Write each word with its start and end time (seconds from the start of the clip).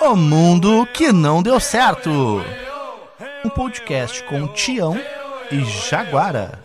O 0.00 0.16
Mundo 0.16 0.86
Que 0.86 1.12
Não 1.12 1.42
Deu 1.42 1.60
Certo. 1.60 2.10
Um 3.44 3.50
podcast 3.50 4.24
com 4.24 4.48
Tião 4.48 4.96
e 5.52 5.64
Jaguara. 5.66 6.58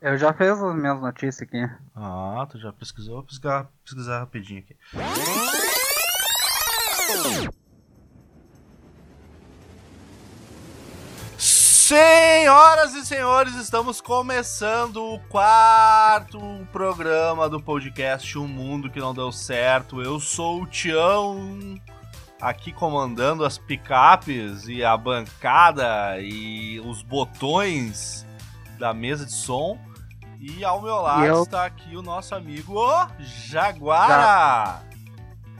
Eu 0.00 0.16
já 0.16 0.32
fiz 0.32 0.48
as 0.48 0.74
minhas 0.74 0.98
notícias 0.98 1.42
aqui. 1.42 1.62
Ah, 1.94 2.46
tu 2.50 2.58
já 2.58 2.72
pesquisou? 2.72 3.16
Vou 3.16 3.24
pesquisar, 3.24 3.68
pesquisar 3.84 4.20
rapidinho 4.20 4.60
aqui. 4.60 4.74
Senhoras 11.84 12.94
e 12.94 13.04
senhores, 13.04 13.56
estamos 13.56 14.00
começando 14.00 15.02
o 15.02 15.18
quarto 15.18 16.38
programa 16.70 17.48
do 17.48 17.60
podcast 17.60 18.38
O 18.38 18.46
Mundo 18.46 18.88
Que 18.88 19.00
Não 19.00 19.12
Deu 19.12 19.32
Certo. 19.32 20.00
Eu 20.00 20.20
sou 20.20 20.62
o 20.62 20.66
Tião, 20.66 21.76
aqui 22.40 22.72
comandando 22.72 23.44
as 23.44 23.58
picapes 23.58 24.68
e 24.68 24.84
a 24.84 24.96
bancada 24.96 26.20
e 26.20 26.78
os 26.78 27.02
botões 27.02 28.24
da 28.78 28.94
mesa 28.94 29.26
de 29.26 29.32
som. 29.32 29.76
E 30.38 30.64
ao 30.64 30.80
meu 30.80 31.02
lado 31.02 31.24
eu... 31.24 31.42
está 31.42 31.64
aqui 31.64 31.96
o 31.96 32.02
nosso 32.02 32.32
amigo 32.32 32.78
o 32.78 33.08
Jaguara. 33.18 34.82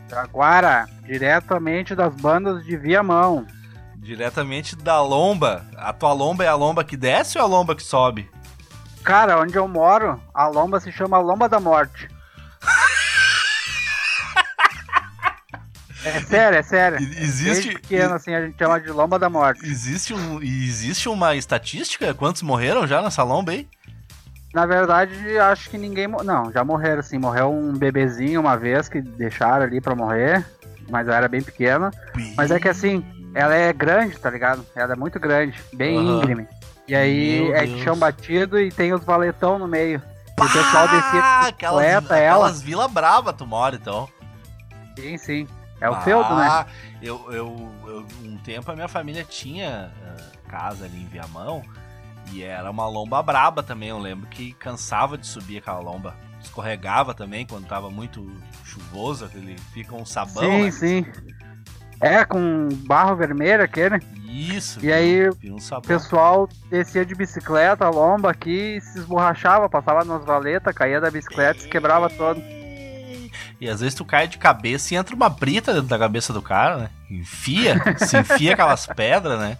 Jaguara, 0.08 0.88
diretamente 1.02 1.96
das 1.96 2.14
bandas 2.14 2.64
de 2.64 2.76
Viamão. 2.76 3.44
Diretamente 4.02 4.74
da 4.74 5.00
lomba. 5.00 5.64
A 5.76 5.92
tua 5.92 6.12
lomba 6.12 6.42
é 6.42 6.48
a 6.48 6.56
lomba 6.56 6.82
que 6.82 6.96
desce 6.96 7.38
ou 7.38 7.44
a 7.44 7.46
lomba 7.46 7.76
que 7.76 7.84
sobe? 7.84 8.28
Cara, 9.04 9.38
onde 9.40 9.56
eu 9.56 9.68
moro, 9.68 10.20
a 10.34 10.48
lomba 10.48 10.80
se 10.80 10.90
chama 10.90 11.18
Lomba 11.18 11.48
da 11.48 11.60
Morte. 11.60 12.08
é 16.04 16.20
sério, 16.20 16.58
é 16.58 16.62
sério. 16.62 16.98
Existe. 16.98 17.44
Desde 17.44 17.74
pequeno, 17.74 18.14
assim, 18.14 18.34
a 18.34 18.44
gente 18.44 18.58
chama 18.58 18.80
de 18.80 18.90
Lomba 18.90 19.20
da 19.20 19.30
Morte. 19.30 19.64
Existe, 19.64 20.12
um, 20.12 20.42
existe 20.42 21.08
uma 21.08 21.36
estatística? 21.36 22.12
Quantos 22.12 22.42
morreram 22.42 22.88
já 22.88 23.00
nessa 23.02 23.22
lomba 23.22 23.52
aí? 23.52 23.68
Na 24.52 24.66
verdade, 24.66 25.38
acho 25.38 25.70
que 25.70 25.78
ninguém. 25.78 26.08
Não, 26.08 26.50
já 26.52 26.64
morreram, 26.64 26.98
assim. 27.00 27.18
Morreu 27.18 27.52
um 27.52 27.72
bebezinho 27.72 28.40
uma 28.40 28.56
vez 28.56 28.88
que 28.88 29.00
deixaram 29.00 29.64
ali 29.64 29.80
pra 29.80 29.94
morrer. 29.94 30.44
Mas 30.90 31.06
eu 31.06 31.14
era 31.14 31.28
bem 31.28 31.40
pequena. 31.40 31.92
Mas 32.36 32.50
é 32.50 32.58
que 32.58 32.68
assim, 32.68 33.04
ela 33.34 33.54
é 33.54 33.72
grande, 33.72 34.18
tá 34.18 34.30
ligado? 34.30 34.64
Ela 34.74 34.92
é 34.92 34.96
muito 34.96 35.18
grande, 35.18 35.58
bem 35.72 35.96
uhum. 35.96 36.18
íngreme. 36.18 36.48
E 36.86 36.94
aí 36.94 37.42
Meu 37.42 37.54
é 37.54 37.66
de 37.66 37.82
chão 37.82 37.96
batido 37.96 38.58
e 38.58 38.70
tem 38.70 38.92
os 38.92 39.04
valetão 39.04 39.58
no 39.58 39.68
meio. 39.68 40.02
Pá, 40.36 40.44
e 40.44 40.48
o 40.48 40.52
pessoal 40.52 40.88
descia 40.88 41.40
aquelas, 41.48 41.84
ela. 41.84 41.98
Aquelas 41.98 42.62
Vila 42.62 42.88
Brava 42.88 43.32
tu 43.32 43.46
mora, 43.46 43.76
então. 43.76 44.08
Sim, 44.98 45.16
sim. 45.16 45.48
É 45.80 45.88
o 45.88 45.94
ah, 45.94 46.00
feudo, 46.00 46.36
né? 46.36 46.66
Eu, 47.00 47.32
eu, 47.32 47.72
eu, 47.86 48.06
um 48.22 48.36
tempo 48.38 48.70
a 48.70 48.74
minha 48.74 48.88
família 48.88 49.24
tinha 49.24 49.90
uh, 50.00 50.48
casa 50.48 50.84
ali 50.84 51.02
em 51.02 51.06
Viamão 51.06 51.62
e 52.30 52.42
era 52.42 52.70
uma 52.70 52.86
lomba 52.86 53.20
braba 53.22 53.62
também. 53.62 53.88
Eu 53.88 53.98
lembro 53.98 54.28
que 54.28 54.52
cansava 54.52 55.18
de 55.18 55.26
subir 55.26 55.58
aquela 55.58 55.80
lomba. 55.80 56.14
Escorregava 56.40 57.14
também 57.14 57.46
quando 57.46 57.66
tava 57.66 57.90
muito 57.90 58.32
chuvoso, 58.64 59.24
aquele 59.24 59.58
fica 59.72 59.94
um 59.94 60.04
sabão. 60.04 60.42
Sim, 60.42 60.62
né? 60.62 60.70
sim. 60.70 61.06
É, 62.02 62.24
com 62.24 62.68
barro 62.84 63.14
vermelho 63.14 63.62
aquele. 63.62 64.00
Isso. 64.24 64.84
E 64.84 64.92
aí 64.92 65.28
um 65.44 65.56
o 65.56 65.82
pessoal 65.82 66.48
descia 66.68 67.06
de 67.06 67.14
bicicleta, 67.14 67.88
lomba 67.88 68.30
aqui, 68.30 68.80
se 68.80 68.98
esborrachava, 68.98 69.68
passava 69.68 70.04
nas 70.04 70.24
valetas, 70.24 70.74
caía 70.74 71.00
da 71.00 71.10
bicicleta 71.10 71.60
e 71.60 71.62
se 71.62 71.68
quebrava 71.68 72.10
todo. 72.10 72.42
E 73.60 73.68
às 73.68 73.80
vezes 73.80 73.94
tu 73.94 74.04
cai 74.04 74.26
de 74.26 74.38
cabeça 74.38 74.92
e 74.92 74.96
entra 74.96 75.14
uma 75.14 75.28
brita 75.28 75.72
dentro 75.72 75.88
da 75.88 75.98
cabeça 75.98 76.32
do 76.32 76.42
cara, 76.42 76.76
né? 76.76 76.90
Enfia, 77.08 77.80
se 77.98 78.18
enfia 78.18 78.54
aquelas 78.54 78.84
pedras, 78.86 79.38
né? 79.38 79.56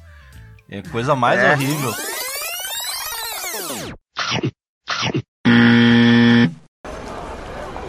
É 0.68 0.82
coisa 0.82 1.14
mais 1.14 1.38
é. 1.38 1.52
horrível. 1.52 1.94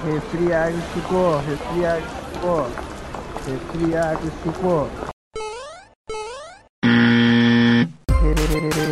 Resfriado 0.06 0.81
ficou, 0.94 1.40
resfriado 1.40 2.03
ficou. 2.34 2.93
Resfriado 3.46 4.31
ficou. 4.42 4.90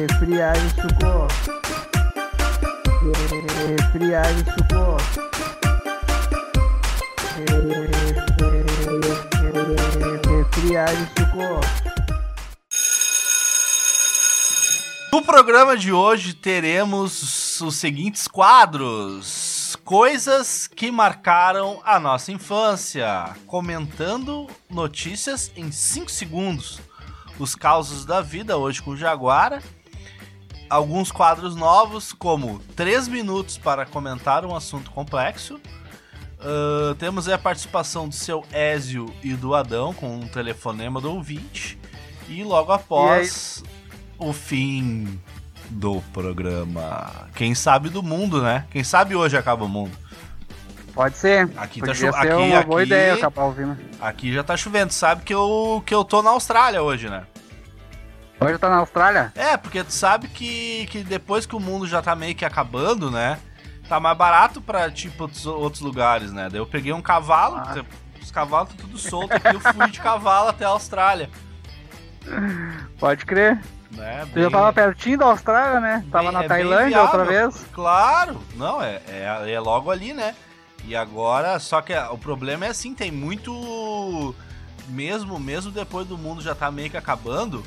Resfriado 0.10 0.60
ficou. 0.76 1.28
Resfriado 3.68 4.44
ficou. 4.52 4.98
Resfriado 10.28 11.08
ficou. 11.18 11.62
No 15.14 15.22
programa 15.22 15.78
de 15.78 15.94
hoje 15.94 16.34
teremos 16.34 17.62
os 17.62 17.76
seguintes 17.78 18.28
quadros 18.28 19.51
coisas 19.76 20.68
que 20.68 20.92
marcaram 20.92 21.82
a 21.84 22.00
nossa 22.00 22.32
infância, 22.32 23.36
comentando 23.46 24.48
notícias 24.70 25.52
em 25.56 25.72
5 25.72 26.10
segundos. 26.10 26.80
Os 27.40 27.56
causos 27.56 28.06
da 28.06 28.22
vida 28.22 28.58
hoje 28.58 28.82
com 28.82 28.92
o 28.92 28.98
Jaguara. 28.98 29.62
Alguns 30.70 31.12
quadros 31.12 31.56
novos, 31.56 32.14
como 32.14 32.60
3 32.76 33.08
minutos 33.08 33.58
para 33.58 33.86
comentar 33.86 34.46
um 34.46 34.56
assunto 34.56 34.92
complexo. 34.92 35.60
Uh, 36.40 36.96
temos 36.96 37.28
a 37.30 37.38
participação 37.38 38.08
do 38.08 38.16
seu 38.16 38.44
Ézio 38.52 39.14
e 39.22 39.34
do 39.34 39.54
Adão 39.54 39.94
com 39.94 40.16
um 40.16 40.28
telefonema 40.28 41.00
do 41.00 41.12
ouvinte. 41.12 41.78
E 42.28 42.44
logo 42.44 42.72
após 42.72 43.64
o 44.18 44.34
fim 44.34 45.20
do 45.72 46.02
programa. 46.14 47.28
Quem 47.34 47.56
sabe 47.56 47.90
do 47.90 48.04
mundo, 48.04 48.42
né? 48.42 48.66
Quem 48.70 48.84
sabe 48.84 49.16
hoje 49.16 49.38
acaba 49.38 49.66
o 49.66 49.70
mundo. 49.70 49.98
Pode 50.94 51.18
ser. 51.18 51.50
Aqui 51.56 51.80
Podia 51.80 52.12
tá 52.12 52.12
chovendo. 52.12 52.34
Aqui, 52.34 52.44
uma 52.44 52.60
aqui, 52.60 52.68
boa 52.68 52.84
ideia 52.84 53.14
acabar 53.14 53.44
ouvindo. 53.46 53.78
Aqui 54.00 54.34
já 54.34 54.44
tá 54.44 54.58
chovendo. 54.58 54.92
Sabe 54.92 55.24
que 55.24 55.34
eu, 55.34 55.82
que 55.86 55.96
eu 55.96 56.04
tô 56.04 56.22
na 56.22 56.32
Austrália 56.32 56.84
hoje, 56.84 57.10
né? 57.10 57.24
Hoje 58.40 58.58
tá 58.58 58.70
na 58.70 58.78
Austrália? 58.78 59.32
É, 59.36 59.56
porque 59.56 59.84
tu 59.84 59.94
sabe 59.94 60.28
que, 60.28 60.88
que 60.88 61.04
depois 61.04 61.46
que 61.46 61.56
o 61.56 61.60
mundo 61.60 61.88
já 61.88 62.02
tá 62.02 62.16
meio 62.16 62.36
que 62.36 62.44
acabando, 62.44 63.10
né? 63.10 63.40
Tá 63.88 64.00
mais 64.00 64.18
barato 64.18 64.60
pra, 64.62 64.90
tipo, 64.90 65.24
outros, 65.24 65.46
outros 65.46 65.82
lugares, 65.82 66.32
né? 66.32 66.50
Daí 66.50 66.60
eu 66.60 66.66
peguei 66.66 66.92
um 66.92 67.02
cavalo, 67.02 67.58
ah. 67.58 67.86
os 68.22 68.32
cavalos 68.32 68.72
estão 68.72 68.88
tudo 68.88 68.98
solto 68.98 69.34
aqui, 69.34 69.48
eu 69.48 69.60
fui 69.60 69.90
de 69.92 70.00
cavalo 70.00 70.50
até 70.50 70.66
a 70.66 70.70
Austrália. 70.70 71.30
Pode 73.00 73.26
crer. 73.26 73.62
Né, 73.92 74.26
bem... 74.34 74.44
já 74.44 74.50
tava 74.50 74.72
pertinho 74.74 75.18
da 75.18 75.26
Austrália, 75.26 75.80
né? 75.80 76.06
Tava 76.12 76.26
bem, 76.26 76.34
na 76.34 76.44
é 76.44 76.48
Tailândia 76.48 77.02
outra 77.02 77.26
vez. 77.26 77.66
Claro! 77.74 78.42
Não, 78.56 78.82
é, 78.82 79.02
é, 79.08 79.52
é 79.52 79.60
logo 79.60 79.92
ali, 79.92 80.14
né? 80.14 80.34
E 80.86 80.96
agora, 80.96 81.60
só 81.60 81.82
que 81.82 81.94
o 81.94 82.18
problema 82.18 82.66
é 82.66 82.70
assim, 82.70 82.94
tem 82.94 83.12
muito. 83.12 84.34
Mesmo, 84.88 85.40
mesmo 85.40 85.72
depois 85.72 86.08
do 86.08 86.18
mundo 86.18 86.42
já 86.42 86.56
tá 86.56 86.72
meio 86.72 86.90
que 86.90 86.98
acabando, 86.98 87.64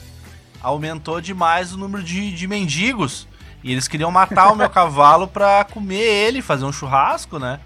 aumentou 0.60 1.20
demais 1.20 1.72
o 1.72 1.78
número 1.78 2.02
de, 2.02 2.32
de 2.32 2.46
mendigos. 2.46 3.28
E 3.62 3.72
eles 3.72 3.88
queriam 3.88 4.10
matar 4.10 4.52
o 4.52 4.56
meu 4.56 4.68
cavalo 4.70 5.28
pra 5.28 5.64
comer 5.64 6.02
ele, 6.02 6.42
fazer 6.42 6.64
um 6.64 6.72
churrasco, 6.72 7.38
né? 7.38 7.60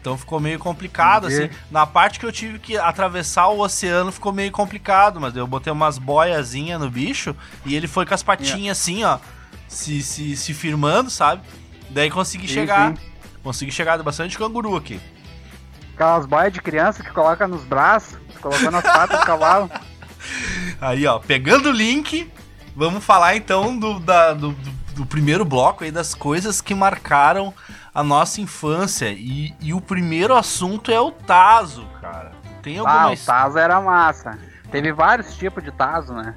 Então 0.00 0.16
ficou 0.16 0.38
meio 0.38 0.58
complicado, 0.58 1.26
assim. 1.26 1.50
Na 1.70 1.86
parte 1.86 2.18
que 2.18 2.26
eu 2.26 2.32
tive 2.32 2.58
que 2.58 2.76
atravessar 2.76 3.48
o 3.48 3.60
oceano 3.60 4.12
ficou 4.12 4.32
meio 4.32 4.50
complicado, 4.50 5.20
mas 5.20 5.36
eu 5.36 5.46
botei 5.46 5.72
umas 5.72 5.98
boiazinhas 5.98 6.80
no 6.80 6.90
bicho 6.90 7.34
e 7.66 7.74
ele 7.74 7.86
foi 7.86 8.06
com 8.06 8.14
as 8.14 8.22
patinhas 8.22 8.78
assim, 8.78 9.04
ó, 9.04 9.18
se, 9.66 10.02
se, 10.02 10.36
se 10.36 10.54
firmando, 10.54 11.10
sabe? 11.10 11.42
Daí 11.90 12.10
consegui 12.10 12.46
sim, 12.46 12.54
chegar. 12.54 12.96
Sim. 12.96 13.02
Consegui 13.42 13.72
chegar 13.72 14.02
bastante 14.02 14.36
canguru 14.36 14.76
aqui. 14.76 15.00
Aquelas 15.94 16.26
boias 16.26 16.52
de 16.52 16.60
criança 16.60 17.02
que 17.02 17.10
coloca 17.10 17.48
nos 17.48 17.64
braços, 17.64 18.18
colocando 18.40 18.72
nas 18.72 18.82
patas 18.82 19.20
do 19.20 19.26
cavalo. 19.26 19.70
Aí, 20.80 21.06
ó, 21.06 21.18
pegando 21.18 21.70
o 21.70 21.72
link, 21.72 22.30
vamos 22.76 23.04
falar 23.04 23.36
então 23.36 23.76
do, 23.76 23.98
da, 23.98 24.32
do, 24.32 24.52
do, 24.52 24.70
do 24.94 25.06
primeiro 25.06 25.44
bloco 25.44 25.82
aí 25.84 25.90
das 25.90 26.14
coisas 26.14 26.60
que 26.60 26.74
marcaram 26.74 27.52
a 27.98 28.02
nossa 28.04 28.40
infância. 28.40 29.10
E, 29.10 29.52
e 29.60 29.74
o 29.74 29.80
primeiro 29.80 30.36
assunto 30.36 30.92
é 30.92 31.00
o 31.00 31.10
Tazo, 31.10 31.84
cara. 32.00 32.30
Tem 32.62 32.78
alguma 32.78 32.96
Ah, 32.96 33.10
o 33.10 33.16
Tazo 33.16 33.58
era 33.58 33.80
massa. 33.80 34.38
Teve 34.70 34.92
vários 34.92 35.36
tipos 35.36 35.64
de 35.64 35.72
Tazo, 35.72 36.14
né? 36.14 36.36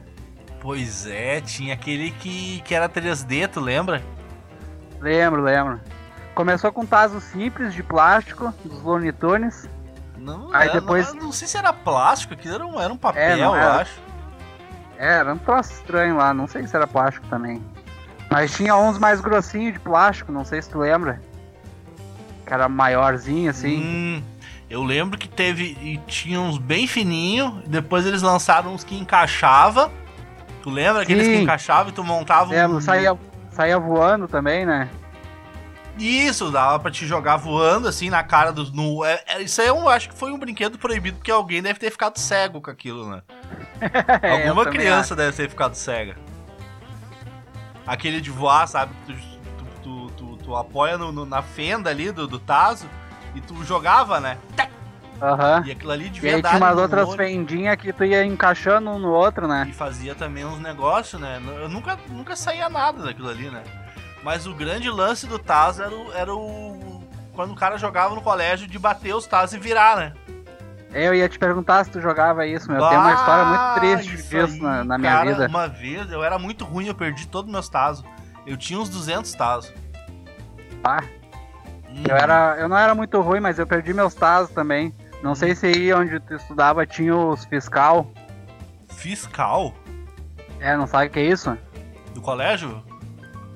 Pois 0.59 1.05
é, 1.05 1.39
tinha 1.39 1.75
aquele 1.75 2.09
que, 2.09 2.61
que 2.61 2.73
era 2.73 2.89
3D, 2.89 3.47
tu 3.47 3.59
lembra? 3.59 4.01
Lembro, 4.99 5.43
lembro. 5.43 5.79
Começou 6.33 6.71
com 6.71 6.83
Tazo 6.83 7.21
simples 7.21 7.75
de 7.75 7.83
plástico, 7.83 8.51
dos 8.65 8.81
Looney 8.81 9.11
Tunes. 9.11 9.69
Não, 10.17 10.49
aí 10.51 10.67
era, 10.67 10.79
depois... 10.79 11.13
Não, 11.13 11.25
não, 11.25 11.31
sei 11.31 11.47
se 11.47 11.57
era 11.57 11.71
plástico, 11.71 12.33
aquilo 12.33 12.55
era 12.55 12.65
um, 12.65 12.81
era 12.81 12.91
um 12.91 12.97
papel, 12.97 13.21
é, 13.21 13.39
eu 13.39 13.53
era... 13.53 13.81
acho. 13.81 14.01
É, 14.97 15.13
era 15.17 15.31
um 15.31 15.37
troço 15.37 15.73
estranho 15.73 16.17
lá, 16.17 16.33
não 16.33 16.47
sei 16.47 16.65
se 16.65 16.75
era 16.75 16.87
plástico 16.87 17.27
também. 17.27 17.63
Mas 18.31 18.51
tinha 18.51 18.75
uns 18.75 18.97
mais 18.97 19.21
grossinhos 19.21 19.73
de 19.73 19.79
plástico, 19.79 20.31
não 20.31 20.43
sei 20.43 20.59
se 20.59 20.69
tu 20.71 20.79
lembra 20.79 21.21
que 22.51 22.53
era 22.53 22.67
maiorzinho 22.67 23.49
assim. 23.49 23.79
Hum, 23.81 24.23
Eu 24.69 24.83
lembro 24.83 25.17
que 25.17 25.29
teve. 25.29 25.77
E 25.81 25.97
tinha 26.05 26.37
uns 26.41 26.57
bem 26.57 26.85
fininho. 26.85 27.63
Depois 27.65 28.05
eles 28.05 28.21
lançaram 28.21 28.73
uns 28.73 28.83
que 28.83 28.93
encaixava. 28.93 29.89
Tu 30.61 30.69
lembra 30.69 31.01
aqueles 31.03 31.25
que 31.29 31.35
Sim. 31.37 31.43
encaixavam 31.43 31.93
e 31.93 31.95
tu 31.95 32.03
montava 32.03 32.53
É, 32.53 32.67
um. 32.67 32.81
saía, 32.81 33.17
saía 33.51 33.79
voando 33.79 34.27
também, 34.27 34.65
né? 34.65 34.89
Isso, 35.97 36.51
dava 36.51 36.77
pra 36.79 36.91
te 36.91 37.05
jogar 37.07 37.37
voando 37.37 37.87
assim 37.87 38.09
na 38.09 38.21
cara 38.21 38.51
do. 38.51 38.69
No, 38.73 39.05
é, 39.05 39.23
é- 39.27 39.41
isso 39.41 39.61
aí 39.61 39.67
eu 39.69 39.87
acho 39.87 40.09
que 40.09 40.15
foi 40.15 40.31
um 40.33 40.37
brinquedo 40.37 40.77
proibido 40.77 41.17
porque 41.19 41.31
alguém 41.31 41.61
deve 41.61 41.79
ter 41.79 41.89
ficado 41.89 42.17
cego 42.17 42.59
com 42.59 42.69
aquilo, 42.69 43.09
né? 43.09 43.21
É, 44.21 44.43
Alguma 44.47 44.65
criança 44.65 45.15
deve 45.15 45.35
ter 45.37 45.49
ficado 45.49 45.73
cega. 45.75 46.15
Aquele 47.87 48.19
de 48.21 48.29
voar, 48.29 48.67
sabe? 48.67 48.93
Tu, 49.07 49.13
tu, 50.51 50.55
apoia 50.57 50.97
no- 50.97 51.11
no- 51.11 51.25
na 51.25 51.41
fenda 51.41 51.89
ali 51.89 52.11
do, 52.11 52.27
do 52.27 52.37
Tazo 52.37 52.85
e 53.33 53.39
tu 53.41 53.63
jogava, 53.63 54.19
né? 54.19 54.37
Aham. 55.21 55.63
E 55.65 55.71
aquilo 55.71 55.91
ali 55.91 56.07
E 56.07 56.09
devia 56.09 56.35
aí 56.35 56.41
dar 56.41 56.49
tinha 56.49 56.61
umas 56.61 56.77
outras 56.77 57.07
olho. 57.07 57.17
fendinhas 57.17 57.75
que 57.77 57.93
tu 57.93 58.03
ia 58.03 58.25
encaixando 58.25 58.89
um 58.89 58.97
no 58.99 59.11
outro, 59.11 59.47
né? 59.47 59.67
E 59.69 59.73
fazia 59.73 60.15
também 60.15 60.43
uns 60.43 60.59
negócios, 60.59 61.21
né? 61.21 61.39
Eu 61.59 61.69
nunca, 61.69 61.97
nunca 62.09 62.35
saía 62.35 62.67
nada 62.67 63.03
daquilo 63.03 63.29
ali, 63.29 63.49
né? 63.49 63.61
Mas 64.23 64.47
o 64.47 64.53
grande 64.53 64.89
lance 64.89 65.27
do 65.27 65.37
Tazo 65.39 65.83
era 65.83 65.93
o, 65.95 66.11
era 66.13 66.33
o. 66.35 67.03
Quando 67.33 67.51
o 67.51 67.55
cara 67.55 67.77
jogava 67.77 68.13
no 68.15 68.21
colégio 68.21 68.67
de 68.67 68.77
bater 68.77 69.15
os 69.15 69.25
Tazos 69.27 69.53
e 69.55 69.59
virar, 69.59 69.95
né? 69.95 70.13
Eu 70.93 71.13
ia 71.13 71.29
te 71.29 71.39
perguntar 71.39 71.85
se 71.85 71.91
tu 71.91 72.01
jogava 72.01 72.45
isso, 72.45 72.69
meu. 72.69 72.85
Tem 72.89 72.97
uma 72.97 73.13
história 73.13 73.45
muito 73.45 73.79
triste 73.79 74.15
isso 74.15 74.29
disso 74.29 74.53
aí, 74.55 74.59
na, 74.61 74.83
na 74.83 74.97
minha 74.97 75.11
cara, 75.11 75.31
vida. 75.31 75.47
Uma 75.47 75.67
vez, 75.67 76.11
eu 76.11 76.23
era 76.23 76.37
muito 76.37 76.65
ruim, 76.65 76.87
eu 76.87 76.95
perdi 76.95 77.27
todos 77.27 77.47
os 77.47 77.51
meus 77.53 77.69
Tazos. 77.69 78.03
Eu 78.45 78.57
tinha 78.57 78.77
uns 78.79 78.89
200 78.89 79.31
Tazos. 79.33 79.71
Pá. 80.81 81.03
Hum. 81.89 82.03
Eu, 82.07 82.15
era, 82.15 82.55
eu 82.59 82.67
não 82.69 82.77
era 82.77 82.95
muito 82.95 83.19
ruim, 83.21 83.39
mas 83.39 83.59
eu 83.59 83.67
perdi 83.67 83.93
meus 83.93 84.13
tazos 84.13 84.51
também. 84.53 84.93
Não 85.21 85.35
sei 85.35 85.53
se 85.53 85.67
aí 85.67 85.93
onde 85.93 86.19
tu 86.19 86.33
estudava 86.35 86.85
tinha 86.85 87.15
os 87.15 87.45
fiscal. 87.45 88.07
Fiscal? 88.89 89.73
É, 90.59 90.75
não 90.75 90.87
sabe 90.87 91.07
o 91.07 91.09
que 91.09 91.19
é 91.19 91.23
isso? 91.25 91.57
Do 92.13 92.21
colégio? 92.21 92.83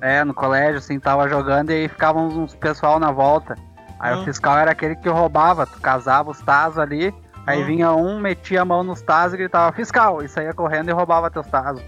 É, 0.01 0.23
no 0.23 0.33
colégio, 0.33 0.77
assim, 0.77 0.99
tava 0.99 1.27
jogando 1.27 1.71
e 1.71 1.73
aí 1.73 1.87
ficavam 1.87 2.27
uns, 2.27 2.35
uns 2.35 2.55
pessoal 2.55 2.99
na 2.99 3.11
volta. 3.11 3.55
Aí 3.99 4.13
Ah. 4.13 4.17
o 4.17 4.23
fiscal 4.25 4.57
era 4.57 4.71
aquele 4.71 4.95
que 4.95 5.09
roubava, 5.09 5.65
tu 5.65 5.79
casava 5.79 6.29
os 6.29 6.39
tazos 6.41 6.77
ali, 6.77 7.13
aí 7.47 7.61
Ah. 7.61 7.65
vinha 7.65 7.91
um, 7.93 8.19
metia 8.19 8.61
a 8.61 8.65
mão 8.65 8.83
nos 8.83 9.01
tazos 9.01 9.33
e 9.33 9.37
gritava, 9.37 9.71
fiscal, 9.75 10.21
e 10.21 10.27
saía 10.27 10.53
correndo 10.53 10.89
e 10.89 10.93
roubava 10.93 11.31
teus 11.31 11.47
tazos. 11.47 11.83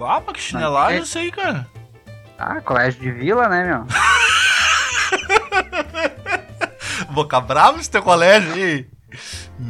Ah, 0.00 0.20
que 0.32 0.40
chinelagem 0.40 0.98
é- 0.98 1.02
isso 1.02 1.18
aí, 1.18 1.30
cara. 1.32 1.66
Ah, 2.38 2.60
colégio 2.60 3.00
de 3.00 3.10
vila, 3.10 3.48
né, 3.48 3.64
meu? 3.64 3.84
Boca 7.22 7.40
brava 7.40 7.78
esse 7.78 7.90
teu 7.90 8.02
colégio 8.02 8.52
aí. 8.54 8.86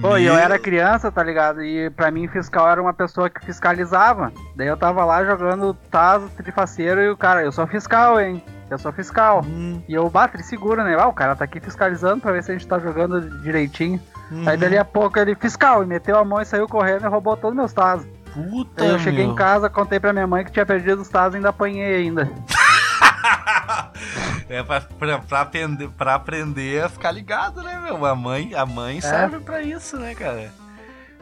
Pô, 0.00 0.17
e 0.19 0.26
eu 0.26 0.35
era 0.35 0.58
criança, 0.58 1.11
tá 1.11 1.23
ligado? 1.23 1.62
E 1.64 1.88
pra 1.91 2.11
mim 2.11 2.29
fiscal 2.29 2.69
era 2.69 2.81
uma 2.81 2.93
pessoa 2.93 3.29
que 3.31 3.44
fiscalizava. 3.44 4.32
Daí 4.55 4.69
eu 4.69 4.76
tava 4.76 5.05
lá 5.05 5.25
jogando 5.25 5.75
tazo, 5.91 6.29
trifaceiro 6.37 7.00
e 7.00 7.08
o 7.11 7.17
cara, 7.17 7.43
eu 7.43 7.50
sou 7.50 7.67
fiscal, 7.67 8.20
hein? 8.20 8.44
Eu 8.70 8.79
sou 8.79 8.93
fiscal. 8.93 9.43
Hum, 9.44 9.82
E 9.88 9.94
eu 9.94 10.08
bato, 10.08 10.37
ele 10.37 10.44
segura, 10.44 10.85
né? 10.85 10.94
Ah, 10.97 11.08
o 11.08 11.12
cara 11.12 11.35
tá 11.35 11.44
aqui 11.44 11.58
fiscalizando 11.58 12.20
pra 12.20 12.31
ver 12.32 12.44
se 12.44 12.52
a 12.52 12.55
gente 12.55 12.69
tá 12.69 12.79
jogando 12.79 13.20
direitinho. 13.43 14.00
hum. 14.31 14.44
Aí 14.47 14.56
dali 14.56 14.79
a 14.79 14.85
pouco 14.85 15.19
ele, 15.19 15.35
fiscal, 15.35 15.82
e 15.82 15.87
meteu 15.87 16.17
a 16.19 16.25
mão 16.25 16.41
e 16.41 16.44
saiu 16.47 16.69
correndo 16.69 17.05
e 17.05 17.08
roubou 17.08 17.37
todos 17.37 17.56
meus 17.56 17.73
tazos. 17.73 18.06
Puta, 18.32 18.85
Aí 18.85 18.91
eu 18.91 18.99
cheguei 19.00 19.25
meu. 19.25 19.32
em 19.32 19.37
casa, 19.37 19.69
contei 19.69 19.99
pra 19.99 20.12
minha 20.12 20.26
mãe 20.26 20.44
que 20.44 20.52
tinha 20.52 20.64
perdido 20.64 21.02
os 21.02 21.08
tazos 21.08 21.35
e 21.35 21.37
ainda 21.38 21.49
apanhei 21.49 21.97
ainda. 21.97 22.31
É 24.50 24.64
pra, 24.64 24.81
pra, 24.81 25.19
pra 25.20 25.41
aprender, 25.43 25.88
pra 25.91 26.14
aprender 26.17 26.82
a 26.82 26.88
ficar 26.88 27.12
ligado, 27.12 27.62
né, 27.62 27.81
meu? 27.85 28.05
A 28.05 28.17
mãe, 28.17 28.52
a 28.52 28.67
mãe 28.67 29.00
serve 29.00 29.38
pra 29.38 29.62
isso, 29.62 29.97
né, 29.97 30.12
cara? 30.12 30.52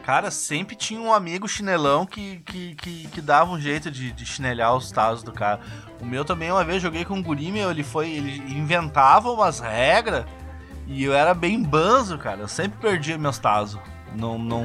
Cara, 0.03 0.31
sempre 0.31 0.75
tinha 0.75 0.99
um 0.99 1.13
amigo 1.13 1.47
chinelão 1.47 2.07
que, 2.07 2.37
que, 2.39 2.73
que, 2.73 3.07
que 3.07 3.21
dava 3.21 3.51
um 3.51 3.59
jeito 3.59 3.91
de, 3.91 4.11
de 4.11 4.25
chinelhar 4.25 4.75
os 4.75 4.91
tazos 4.91 5.21
do 5.21 5.31
cara. 5.31 5.59
O 6.01 6.05
meu 6.05 6.25
também, 6.25 6.51
uma 6.51 6.63
vez, 6.63 6.81
joguei 6.81 7.05
com 7.05 7.13
um 7.13 7.21
guri, 7.21 7.51
meu, 7.51 7.69
ele 7.69 7.83
foi. 7.83 8.09
Ele 8.09 8.37
inventava 8.51 9.29
umas 9.29 9.59
regras 9.59 10.25
e 10.87 11.03
eu 11.03 11.13
era 11.13 11.35
bem 11.35 11.61
banzo, 11.61 12.17
cara. 12.17 12.39
Eu 12.39 12.47
sempre 12.47 12.79
perdia 12.79 13.15
meus 13.15 13.37
tazos. 13.37 13.79
Não, 14.15 14.39
não, 14.39 14.63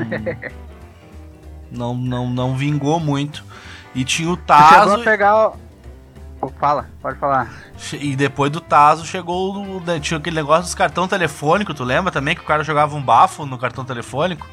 não, 1.71 1.95
não, 1.95 2.31
não 2.31 2.57
vingou 2.57 2.99
muito. 2.99 3.45
E 3.95 4.05
tinha 4.05 4.31
o 4.31 4.39
Tu 4.39 4.41
chegou 4.47 4.69
tazo. 4.71 4.95
a 4.95 5.05
pegar. 5.05 5.53
Fala, 6.59 6.87
pode 7.01 7.19
falar. 7.19 7.49
E 7.93 8.15
depois 8.17 8.51
do 8.51 8.61
Tazo 8.61 9.05
chegou 9.07 9.55
o. 9.57 9.83
Tinha 10.01 10.19
aquele 10.19 10.37
negócio 10.37 10.63
dos 10.65 10.75
cartão 10.75 11.07
telefônico, 11.09 11.73
tu 11.75 11.85
lembra 11.85 12.11
também 12.13 12.35
que 12.35 12.43
o 12.43 12.45
cara 12.45 12.63
jogava 12.65 12.95
um 12.97 13.03
bafo 13.03 13.45
no 13.47 13.59
cartão 13.59 13.85
telefônico? 13.85 14.47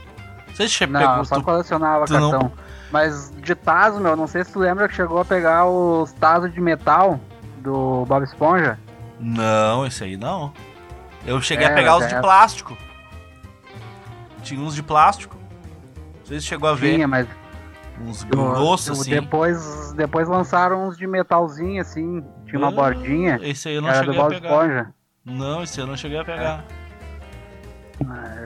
Não 0.48 0.56
sei 0.56 0.68
se 0.68 0.74
che- 0.76 0.86
Não, 0.88 1.00
pegou. 1.00 1.16
eu 1.18 1.26
só 1.26 1.36
tu- 1.36 1.44
colecionava 1.44 2.06
tu 2.06 2.14
não- 2.14 2.32
cartão. 2.32 2.52
Mas 2.92 3.32
de 3.38 3.56
Tazo, 3.56 4.00
meu, 4.02 4.16
não 4.18 4.28
sei 4.28 4.44
se 4.44 4.52
tu 4.52 4.60
lembra 4.60 4.88
que 4.90 4.96
chegou 4.96 5.20
a 5.22 5.26
pegar 5.26 5.66
os 5.66 6.12
Tazos 6.14 6.54
de 6.54 6.60
metal 6.60 7.20
do 7.60 8.06
Bob 8.06 8.24
Esponja. 8.24 8.78
Não, 9.20 9.86
esse 9.86 10.04
aí 10.04 10.18
não. 10.18 10.52
Eu 11.26 11.42
cheguei 11.42 11.66
É, 11.68 11.72
a 11.72 11.74
pegar 11.74 11.94
os 11.96 12.02
mas 12.02 12.10
de 12.10 12.16
é- 12.16 12.22
plástico. 12.22 12.78
Tinha 14.44 14.60
uns 14.60 14.74
de 14.76 14.84
plástico. 14.84 15.38
Não 16.20 16.26
sei 16.26 16.40
se 16.40 16.48
chegou 16.48 16.68
a 16.70 16.74
ver. 16.74 16.96
Tinha, 16.96 17.08
mas 17.08 17.28
Uns 18.04 18.24
grossos 18.24 19.02
assim. 19.02 19.10
depois, 19.12 19.94
depois 19.94 20.28
lançaram 20.28 20.88
uns 20.88 20.98
de 20.98 21.06
metalzinho, 21.08 21.82
assim. 21.82 22.24
Tinha 22.46 22.60
uma 22.60 22.68
Ah, 22.70 22.72
bordinha. 22.72 23.40
Esse 23.44 23.70
aí 23.70 23.76
eu 23.76 23.82
não 23.82 23.90
Era 23.90 24.00
do 24.00 24.06
cheguei 24.06 24.22
a 24.22 24.30
pegar. 24.30 24.50
Esponja. 24.50 24.94
Não, 25.24 25.64
esse 25.64 25.80
eu 25.80 25.88
não 25.88 25.96
cheguei 25.98 26.18
a 26.20 26.26
pegar. 26.26 26.66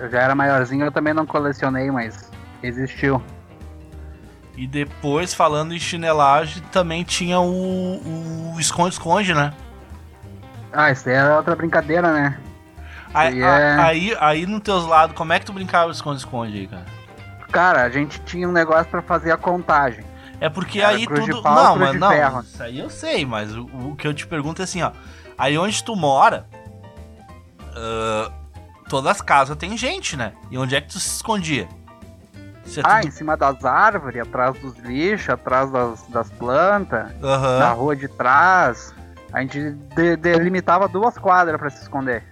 Eu 0.01 0.09
já 0.09 0.21
era 0.21 0.35
maiorzinho, 0.35 0.85
eu 0.85 0.91
também 0.91 1.13
não 1.13 1.25
colecionei, 1.25 1.89
mas 1.89 2.29
existiu. 2.61 3.21
E 4.57 4.67
depois, 4.67 5.33
falando 5.33 5.73
em 5.73 5.79
chinelagem, 5.79 6.61
também 6.71 7.03
tinha 7.03 7.39
o 7.39 8.55
esconde-esconde, 8.59 9.33
né? 9.33 9.53
Ah, 10.71 10.91
isso 10.91 11.07
aí 11.07 11.15
era 11.15 11.37
outra 11.37 11.55
brincadeira, 11.55 12.11
né? 12.11 12.37
Aí, 13.13 13.41
é- 13.41 13.79
aí, 13.79 14.17
aí 14.19 14.45
nos 14.45 14.61
teus 14.61 14.85
lados, 14.85 15.15
como 15.15 15.31
é 15.31 15.39
que 15.39 15.45
tu 15.45 15.53
brincava 15.53 15.89
de 15.89 15.95
esconde-esconde 15.95 16.57
aí, 16.57 16.67
cara? 16.67 16.85
Cara, 17.51 17.83
a 17.83 17.89
gente 17.89 18.19
tinha 18.21 18.47
um 18.47 18.51
negócio 18.51 18.85
pra 18.91 19.01
fazer 19.01 19.31
a 19.31 19.37
contagem. 19.37 20.03
É 20.41 20.49
porque 20.49 20.79
Era 20.81 20.89
aí 20.89 21.07
tudo. 21.07 21.41
pau, 21.41 21.55
não, 21.55 21.75
mas 21.77 21.99
não. 21.99 22.09
ferro. 22.09 22.41
Isso 22.41 22.61
aí 22.63 22.79
eu 22.79 22.89
sei, 22.89 23.25
mas 23.25 23.55
o, 23.55 23.63
o 23.65 23.95
que 23.95 24.07
eu 24.07 24.13
te 24.13 24.27
pergunto 24.27 24.61
é 24.61 24.65
assim, 24.65 24.81
ó. 24.81 24.91
Aí 25.37 25.57
onde 25.57 25.81
tu 25.83 25.95
mora, 25.95 26.45
ah, 27.75 28.31
todas 28.89 29.11
as 29.11 29.21
casas 29.21 29.55
tem 29.57 29.77
gente, 29.77 30.17
né? 30.17 30.33
E 30.51 30.57
onde 30.57 30.75
é 30.75 30.81
que 30.81 30.87
tu 30.89 30.99
se 30.99 31.07
escondia? 31.15 31.67
Você 32.65 32.81
Ah, 32.83 32.97
tudo- 32.99 33.07
em 33.07 33.11
cima 33.11 33.37
das 33.37 33.63
árvores, 33.63 34.21
atrás 34.21 34.57
dos 34.59 34.75
lixos, 34.79 35.29
atrás 35.29 35.71
das, 35.71 36.01
das 36.09 36.29
plantas, 36.31 37.11
Aham. 37.23 37.59
na 37.59 37.71
rua 37.71 37.95
de 37.95 38.07
trás. 38.07 38.93
A 39.31 39.41
gente 39.41 39.71
de- 39.95 40.15
delimitava 40.17 40.87
duas 40.87 41.17
quadras 41.17 41.59
pra 41.59 41.69
se 41.69 41.81
esconder. 41.83 42.23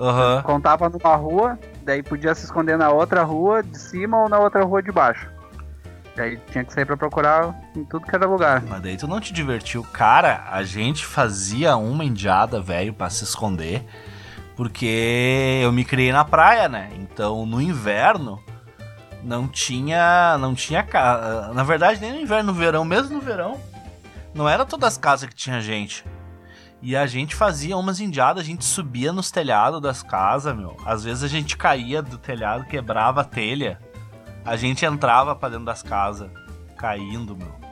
Aham. 0.00 0.42
Contava 0.42 0.88
numa 0.88 1.16
rua, 1.16 1.58
daí 1.84 2.02
podia 2.02 2.34
se 2.34 2.44
esconder 2.44 2.76
na 2.78 2.90
outra 2.90 3.22
rua 3.22 3.62
de 3.62 3.78
cima 3.78 4.22
ou 4.22 4.28
na 4.28 4.38
outra 4.38 4.64
rua 4.64 4.82
de 4.82 4.90
baixo. 4.90 5.28
Daí 6.16 6.38
tinha 6.50 6.64
que 6.64 6.72
sair 6.72 6.84
pra 6.84 6.96
procurar 6.96 7.54
em 7.76 7.84
tudo 7.84 8.06
que 8.06 8.14
era 8.14 8.26
lugar. 8.26 8.62
Mas 8.62 8.80
daí 8.80 8.96
tu 8.96 9.08
não 9.08 9.20
te 9.20 9.32
divertiu. 9.32 9.82
Cara, 9.82 10.44
a 10.50 10.62
gente 10.62 11.04
fazia 11.04 11.76
uma 11.76 12.04
indiada, 12.04 12.60
velho, 12.60 12.92
pra 12.92 13.10
se 13.10 13.24
esconder. 13.24 13.84
Porque 14.56 15.60
eu 15.62 15.72
me 15.72 15.84
criei 15.84 16.12
na 16.12 16.24
praia, 16.24 16.68
né? 16.68 16.90
Então 16.94 17.44
no 17.44 17.60
inverno 17.60 18.40
não 19.24 19.48
tinha. 19.48 20.38
Não 20.38 20.54
tinha 20.54 20.84
casa. 20.84 21.52
Na 21.52 21.64
verdade, 21.64 22.00
nem 22.00 22.12
no 22.12 22.20
inverno, 22.20 22.52
no 22.52 22.58
verão, 22.58 22.84
mesmo 22.84 23.16
no 23.16 23.20
verão, 23.20 23.58
não 24.32 24.48
era 24.48 24.64
todas 24.64 24.92
as 24.92 24.98
casas 24.98 25.28
que 25.28 25.34
tinha 25.34 25.60
gente. 25.60 26.04
E 26.84 26.94
a 26.94 27.06
gente 27.06 27.34
fazia 27.34 27.78
umas 27.78 27.98
indiadas, 27.98 28.42
a 28.42 28.46
gente 28.46 28.62
subia 28.62 29.10
nos 29.10 29.30
telhados 29.30 29.80
das 29.80 30.02
casas, 30.02 30.54
meu. 30.54 30.76
Às 30.84 31.02
vezes 31.02 31.22
a 31.24 31.28
gente 31.28 31.56
caía 31.56 32.02
do 32.02 32.18
telhado, 32.18 32.66
quebrava 32.66 33.22
a 33.22 33.24
telha. 33.24 33.78
A 34.44 34.54
gente 34.54 34.84
entrava 34.84 35.34
pra 35.34 35.48
dentro 35.48 35.64
das 35.64 35.82
casas, 35.82 36.30
caindo, 36.76 37.34
meu. 37.34 37.52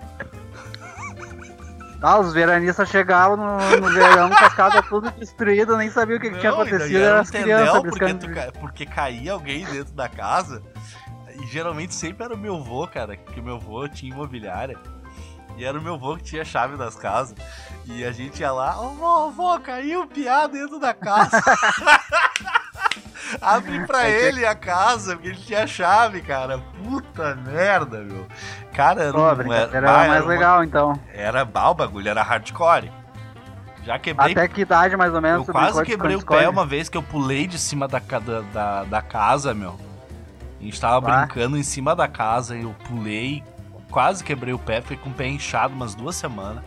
Ah, 2.04 2.18
os 2.18 2.32
veranistas 2.32 2.88
chegavam 2.88 3.36
no, 3.36 3.80
no 3.80 3.88
verão 3.92 4.28
com 4.28 4.44
as 4.44 4.54
casas 4.54 4.84
tudo 4.88 5.08
destruídas, 5.12 5.78
nem 5.78 5.88
sabia 5.88 6.16
o 6.16 6.20
que, 6.20 6.30
que 6.30 6.38
tinha 6.40 6.50
acontecido, 6.50 6.96
era 6.96 7.18
um 7.18 7.20
as 7.20 7.30
crianças 7.30 7.80
porque, 7.80 8.14
tu 8.14 8.58
porque 8.58 8.86
caía 8.86 9.32
alguém 9.34 9.64
dentro 9.66 9.94
da 9.94 10.08
casa. 10.08 10.60
E 11.40 11.46
geralmente 11.46 11.94
sempre 11.94 12.24
era 12.24 12.34
o 12.34 12.36
meu 12.36 12.56
avô, 12.56 12.88
cara, 12.88 13.16
que 13.16 13.38
o 13.38 13.42
meu 13.44 13.54
avô 13.54 13.86
tinha 13.86 14.12
imobiliária. 14.12 14.76
E 15.56 15.64
era 15.64 15.78
o 15.78 15.82
meu 15.82 15.94
avô 15.94 16.16
que 16.16 16.22
tinha 16.24 16.42
a 16.42 16.44
chave 16.44 16.76
das 16.76 16.94
casas. 16.96 17.36
E 17.86 18.04
a 18.04 18.12
gente 18.12 18.40
ia 18.40 18.52
lá, 18.52 18.80
ô 18.80 18.90
vô, 18.90 19.30
vô, 19.30 19.58
caiu 19.60 20.02
o 20.02 20.06
piá 20.06 20.46
dentro 20.46 20.78
da 20.78 20.94
casa. 20.94 21.42
Abre 23.40 23.86
pra 23.86 23.98
Aí 23.98 24.12
tinha- 24.14 24.28
ele 24.28 24.46
a 24.46 24.54
casa, 24.54 25.14
porque 25.14 25.28
ele 25.28 25.38
tinha 25.38 25.62
a 25.64 25.66
chave, 25.66 26.20
cara. 26.20 26.58
Puta 26.84 27.34
merda, 27.34 27.98
meu. 27.98 28.26
Cara, 28.74 29.02
era, 29.04 29.12
Pô, 29.12 29.30
um- 29.30 29.34
brincadeira 29.34 29.86
bah, 29.86 29.98
era 30.00 30.08
mais 30.08 30.22
uma- 30.22 30.28
legal, 30.28 30.64
então. 30.64 31.00
Era 31.12 31.44
bah, 31.44 31.70
o 31.70 31.74
bagulho, 31.74 32.08
era 32.08 32.22
hardcore. 32.22 32.90
Já 33.84 33.98
quebrei. 33.98 34.32
Até 34.32 34.46
que 34.48 34.60
idade, 34.60 34.96
mais 34.96 35.12
ou 35.14 35.20
menos? 35.20 35.46
Eu 35.48 35.52
quase 35.52 35.82
quebrei 35.84 36.14
o 36.14 36.24
pé 36.24 36.48
uma 36.48 36.64
vez 36.66 36.88
que 36.88 36.96
eu 36.96 37.02
pulei 37.02 37.46
de 37.46 37.58
cima 37.58 37.88
da, 37.88 37.98
da, 37.98 38.40
da, 38.52 38.84
da 38.84 39.02
casa, 39.02 39.52
meu. 39.54 39.78
A 40.60 40.64
gente 40.64 40.80
tava 40.80 41.10
Ah. 41.12 41.26
brincando 41.26 41.56
em 41.56 41.62
cima 41.64 41.96
da 41.96 42.06
casa 42.06 42.54
e 42.56 42.62
eu 42.62 42.74
pulei, 42.86 43.42
quase 43.92 44.24
quebrei 44.24 44.52
o 44.54 44.58
pé, 44.58 44.80
fiquei 44.80 44.96
com 44.96 45.10
o 45.10 45.12
pé 45.12 45.28
inchado 45.28 45.74
umas 45.74 45.94
duas 45.94 46.16
semanas. 46.16 46.64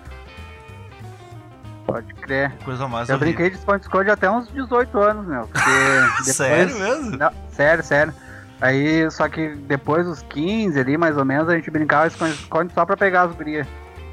Pode 1.86 2.14
crer. 2.16 2.52
Coisa 2.64 2.88
mais 2.88 3.10
Eu 3.10 3.16
horrível. 3.16 3.34
brinquei 3.34 3.50
de 3.52 3.58
esconde-esconde 3.58 4.10
até 4.10 4.30
uns 4.30 4.48
18 4.52 4.98
anos, 5.00 5.28
meu. 5.28 5.50
Depois... 5.54 6.36
Sério 6.36 6.80
mesmo? 6.80 7.18
Não, 7.18 7.32
sério, 7.52 7.84
sério. 7.84 8.14
Aí, 8.62 9.10
só 9.12 9.28
que 9.28 9.50
depois 9.50 10.06
dos 10.06 10.22
15 10.24 10.80
ali, 10.80 10.98
mais 10.98 11.18
ou 11.18 11.26
menos, 11.26 11.50
a 11.50 11.56
gente 11.56 11.70
brincava 11.70 12.08
esconde-esconde 12.08 12.74
só 12.74 12.86
pra 12.86 12.96
pegar 12.96 13.24
as 13.24 13.36
gurias. 13.36 13.68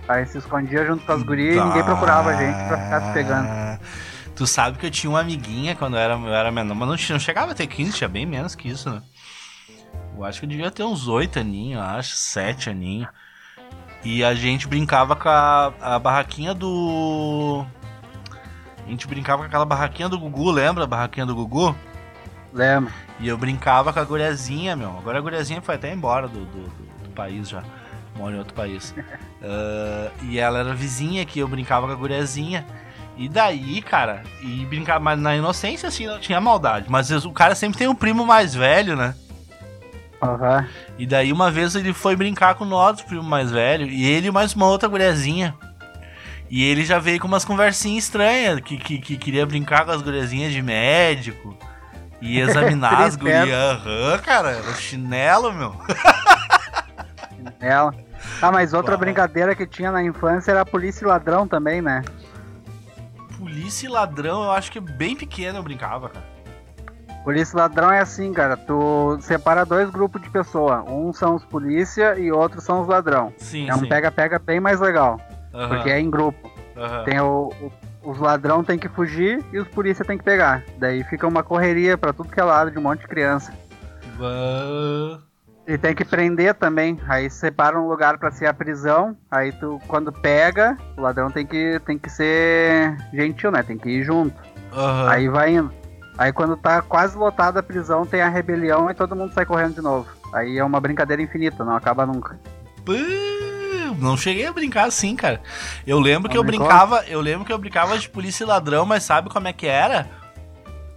Aí 0.08 0.26
se 0.26 0.38
escondia 0.38 0.84
junto 0.84 1.06
com 1.06 1.12
as 1.12 1.22
gurias 1.22 1.56
e 1.56 1.60
ninguém 1.64 1.84
procurava 1.84 2.30
a 2.30 2.34
gente 2.34 2.56
pra 2.68 2.76
ficar 2.78 3.00
se 3.02 3.12
pegando. 3.12 3.46
Ah, 3.48 3.78
Tu 4.34 4.46
sabe 4.46 4.78
que 4.78 4.86
eu 4.86 4.90
tinha 4.90 5.10
uma 5.10 5.20
amiguinha 5.20 5.76
quando 5.76 5.94
eu 5.94 6.00
era, 6.00 6.14
eu 6.14 6.34
era 6.34 6.50
menor, 6.50 6.74
mas 6.74 6.88
não, 6.88 7.14
não 7.14 7.20
chegava 7.20 7.52
a 7.52 7.54
ter 7.54 7.66
15, 7.66 7.92
tinha 7.92 8.08
bem 8.08 8.26
menos 8.26 8.54
que 8.54 8.68
isso, 8.68 8.90
né? 8.90 9.02
Eu 10.16 10.24
acho 10.24 10.40
que 10.40 10.46
eu 10.46 10.50
devia 10.50 10.70
ter 10.70 10.84
uns 10.84 11.08
8 11.08 11.38
aninhos, 11.38 11.82
acho, 11.82 12.14
7 12.16 12.70
aninhos. 12.70 13.08
E 14.04 14.24
a 14.24 14.34
gente 14.34 14.68
brincava 14.68 15.16
com 15.16 15.28
a, 15.28 15.72
a 15.80 15.98
barraquinha 15.98 16.54
do. 16.54 17.64
A 18.84 18.90
gente 18.90 19.06
brincava 19.06 19.42
com 19.42 19.46
aquela 19.46 19.64
barraquinha 19.64 20.08
do 20.08 20.18
Gugu, 20.18 20.50
lembra 20.50 20.84
a 20.84 20.86
barraquinha 20.86 21.24
do 21.24 21.34
Gugu? 21.34 21.74
Lembro. 22.52 22.92
E 23.18 23.28
eu 23.28 23.38
brincava 23.38 23.92
com 23.92 24.00
a 24.00 24.04
guriazinha, 24.04 24.74
meu. 24.76 24.98
Agora 24.98 25.18
a 25.18 25.20
guriazinha 25.20 25.62
foi 25.62 25.76
até 25.76 25.92
embora 25.92 26.28
do, 26.28 26.44
do, 26.44 26.62
do- 26.68 26.92
do 27.04 27.10
país 27.10 27.48
já. 27.48 27.62
Mora 28.14 28.34
em 28.36 28.38
outro 28.38 28.54
país. 28.54 28.94
Ah, 29.44 30.12
e 30.22 30.38
ela 30.38 30.60
era 30.60 30.72
vizinha 30.72 31.26
que 31.26 31.40
eu 31.40 31.48
brincava 31.48 31.88
com 31.88 31.92
a 31.92 31.96
guriazinha. 31.96 32.64
E 33.16 33.28
daí, 33.28 33.82
cara, 33.82 34.22
e 34.40 34.64
brincava, 34.66 35.00
mas 35.00 35.18
na 35.18 35.34
inocência 35.34 35.88
assim, 35.88 36.06
não 36.06 36.20
tinha 36.20 36.40
maldade. 36.40 36.86
Mas 36.88 37.10
o 37.10 37.32
cara 37.32 37.56
sempre 37.56 37.76
tem 37.76 37.88
um 37.88 37.94
primo 37.94 38.24
mais 38.24 38.54
velho, 38.54 38.94
né? 38.94 39.16
Aham. 40.22 40.66
E 40.98 41.04
daí 41.06 41.32
uma 41.32 41.50
vez 41.50 41.74
ele 41.74 41.92
foi 41.92 42.14
brincar 42.14 42.54
com 42.54 42.64
nós, 42.64 43.00
o 43.00 43.04
primo 43.04 43.24
mais 43.24 43.50
velho, 43.50 43.86
e 43.86 44.04
ele 44.04 44.28
e 44.28 44.30
mais 44.30 44.54
uma 44.54 44.66
outra 44.68 44.88
guriazinha. 44.88 45.54
E 46.48 46.62
ele 46.62 46.84
já 46.84 46.98
veio 46.98 47.18
com 47.18 47.26
umas 47.26 47.44
conversinhas 47.44 48.04
estranhas, 48.04 48.60
que, 48.60 48.76
que, 48.76 48.98
que 48.98 49.16
queria 49.16 49.44
brincar 49.46 49.84
com 49.84 49.90
as 49.90 50.02
guriazinhas 50.02 50.52
de 50.52 50.62
médico. 50.62 51.56
E 52.20 52.38
examinar 52.40 53.02
as 53.02 53.16
gurias. 53.16 53.48
Aham, 53.50 54.18
cara, 54.18 54.50
era 54.50 54.74
chinelo, 54.74 55.52
meu. 55.52 55.74
Ela. 57.58 57.92
Ah, 58.40 58.52
mas 58.52 58.72
outra 58.72 58.92
Bah. 58.92 58.98
brincadeira 58.98 59.54
que 59.54 59.66
tinha 59.66 59.90
na 59.90 60.02
infância 60.04 60.52
era 60.52 60.64
polícia 60.64 61.04
e 61.04 61.08
ladrão 61.08 61.48
também, 61.48 61.82
né? 61.82 62.02
Polícia 63.38 63.86
e 63.86 63.90
ladrão, 63.90 64.44
eu 64.44 64.52
acho 64.52 64.70
que 64.70 64.78
bem 64.78 65.16
pequeno 65.16 65.58
eu 65.58 65.62
brincava, 65.62 66.08
cara. 66.08 66.31
Polícia 67.24 67.56
ladrão 67.56 67.90
é 67.92 68.00
assim, 68.00 68.32
cara. 68.32 68.56
Tu 68.56 69.18
separa 69.20 69.64
dois 69.64 69.88
grupos 69.90 70.20
de 70.20 70.28
pessoa. 70.28 70.82
Um 70.88 71.12
são 71.12 71.34
os 71.36 71.44
polícia 71.44 72.18
e 72.18 72.32
outros 72.32 72.64
são 72.64 72.80
os 72.82 72.88
ladrão. 72.88 73.32
Sim, 73.38 73.68
É 73.70 73.74
um 73.74 73.78
sim. 73.80 73.88
pega-pega 73.88 74.38
bem 74.38 74.58
mais 74.58 74.80
legal. 74.80 75.20
Porque 75.68 75.90
é 75.90 76.00
em 76.00 76.10
grupo. 76.10 76.50
Tem 77.04 77.20
o, 77.20 77.52
o- 77.60 78.10
os 78.10 78.18
ladrão 78.18 78.64
tem 78.64 78.76
que 78.78 78.88
fugir 78.88 79.44
e 79.52 79.58
os 79.60 79.68
polícia 79.68 80.04
tem 80.04 80.18
que 80.18 80.24
pegar. 80.24 80.64
Daí 80.78 81.04
fica 81.04 81.26
uma 81.28 81.44
correria 81.44 81.96
pra 81.96 82.12
tudo 82.12 82.28
que 82.30 82.40
é 82.40 82.42
lado 82.44 82.70
de 82.72 82.78
um 82.78 82.82
monte 82.82 83.00
de 83.02 83.06
criança. 83.08 83.52
Bah. 84.18 85.20
E 85.68 85.78
tem 85.78 85.94
que 85.94 86.04
prender 86.04 86.54
também. 86.54 86.98
Aí 87.08 87.30
separa 87.30 87.78
um 87.80 87.86
lugar 87.88 88.18
pra 88.18 88.32
ser 88.32 88.46
a 88.46 88.54
prisão. 88.54 89.16
Aí 89.30 89.52
tu, 89.52 89.80
quando 89.86 90.10
pega, 90.12 90.76
o 90.96 91.00
ladrão 91.00 91.30
tem 91.30 91.46
que, 91.46 91.80
tem 91.86 91.96
que 91.96 92.10
ser 92.10 92.96
gentil, 93.12 93.52
né? 93.52 93.62
Tem 93.62 93.78
que 93.78 93.88
ir 93.88 94.02
junto. 94.02 94.34
Aí 95.08 95.28
vai 95.28 95.54
indo. 95.54 95.72
Aí 96.18 96.32
quando 96.32 96.56
tá 96.56 96.82
quase 96.82 97.16
lotada 97.16 97.60
a 97.60 97.62
prisão, 97.62 98.04
tem 98.06 98.20
a 98.20 98.28
rebelião 98.28 98.90
e 98.90 98.94
todo 98.94 99.16
mundo 99.16 99.32
sai 99.32 99.46
correndo 99.46 99.74
de 99.74 99.80
novo. 99.80 100.08
Aí 100.32 100.58
é 100.58 100.64
uma 100.64 100.80
brincadeira 100.80 101.22
infinita, 101.22 101.64
não 101.64 101.74
acaba 101.76 102.04
nunca. 102.06 102.38
Não 103.98 104.16
cheguei 104.16 104.46
a 104.46 104.52
brincar 104.52 104.86
assim, 104.86 105.14
cara. 105.14 105.40
Eu 105.86 106.00
lembro 106.00 106.28
que 106.28 106.34
Não 106.34 106.42
eu 106.42 106.46
brincou? 106.46 106.66
brincava, 106.66 107.04
eu 107.06 107.20
lembro 107.20 107.44
que 107.44 107.52
eu 107.52 107.58
brincava 107.58 107.98
de 107.98 108.08
polícia 108.08 108.44
e 108.44 108.46
ladrão, 108.46 108.84
mas 108.86 109.04
sabe 109.04 109.28
como 109.30 109.48
é 109.48 109.52
que 109.52 109.66
era? 109.66 110.08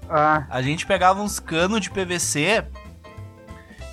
Ah, 0.10 0.45
A 0.50 0.62
gente 0.62 0.86
pegava 0.86 1.22
uns 1.22 1.39
canos 1.39 1.81
de 1.81 1.89
PVC 1.89 2.63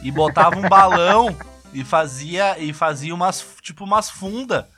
e 0.02 0.10
botava 0.10 0.56
um 0.56 0.68
balão 0.68 1.34
e 1.72 1.82
fazia 1.84 2.58
e 2.58 2.72
fazia 2.72 3.14
umas 3.14 3.44
tipo 3.60 3.84
umas 3.84 4.10
funda. 4.10 4.68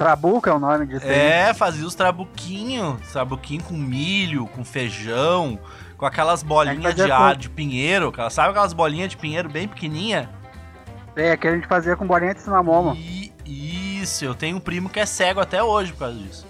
Trabuca 0.00 0.48
é 0.48 0.54
o 0.54 0.58
nome 0.58 0.86
disso 0.86 1.04
aí. 1.04 1.12
É, 1.12 1.52
fazia 1.52 1.86
os 1.86 1.94
trabuquinhos, 1.94 2.98
trabuquinho 3.12 3.62
com 3.62 3.74
milho, 3.74 4.46
com 4.46 4.64
feijão, 4.64 5.58
com 5.98 6.06
aquelas 6.06 6.42
bolinhas 6.42 6.94
de 6.94 7.12
ar 7.12 7.34
com- 7.34 7.38
de 7.38 7.50
pinheiro, 7.50 8.10
sabe 8.30 8.48
aquelas 8.48 8.72
bolinhas 8.72 9.10
de 9.10 9.18
pinheiro 9.18 9.50
bem 9.50 9.68
pequenininha? 9.68 10.30
É, 11.14 11.36
que 11.36 11.46
a 11.46 11.54
gente 11.54 11.66
fazia 11.66 11.96
com 11.96 12.06
bolinha 12.06 12.32
de 12.34 12.40
cinamomo. 12.40 12.94
E, 12.96 13.30
isso, 13.44 14.24
eu 14.24 14.34
tenho 14.34 14.56
um 14.56 14.60
primo 14.60 14.88
que 14.88 14.98
é 14.98 15.04
cego 15.04 15.38
até 15.38 15.62
hoje 15.62 15.92
por 15.92 15.98
causa 15.98 16.14
disso. 16.16 16.46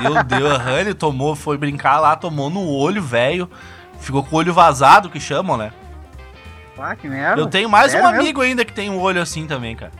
Deu, 0.00 0.24
deu, 0.24 0.46
aham, 0.50 0.80
ele 0.80 0.94
tomou, 0.94 1.36
foi 1.36 1.58
brincar 1.58 2.00
lá, 2.00 2.16
tomou 2.16 2.48
no 2.48 2.66
olho, 2.66 3.02
velho. 3.02 3.50
Ficou 4.00 4.24
com 4.24 4.36
o 4.36 4.38
olho 4.38 4.54
vazado, 4.54 5.10
que 5.10 5.20
chamam, 5.20 5.58
né? 5.58 5.70
Ah, 6.78 6.96
que 6.96 7.08
merda. 7.08 7.42
Eu 7.42 7.46
tenho 7.46 7.68
mais 7.68 7.88
um 7.88 7.96
Sério 7.96 8.06
mesmo? 8.08 8.22
amigo 8.22 8.40
ainda 8.40 8.64
que 8.64 8.72
tem 8.72 8.88
um 8.88 8.98
olho 8.98 9.20
assim 9.20 9.46
também, 9.46 9.76
cara. 9.76 9.92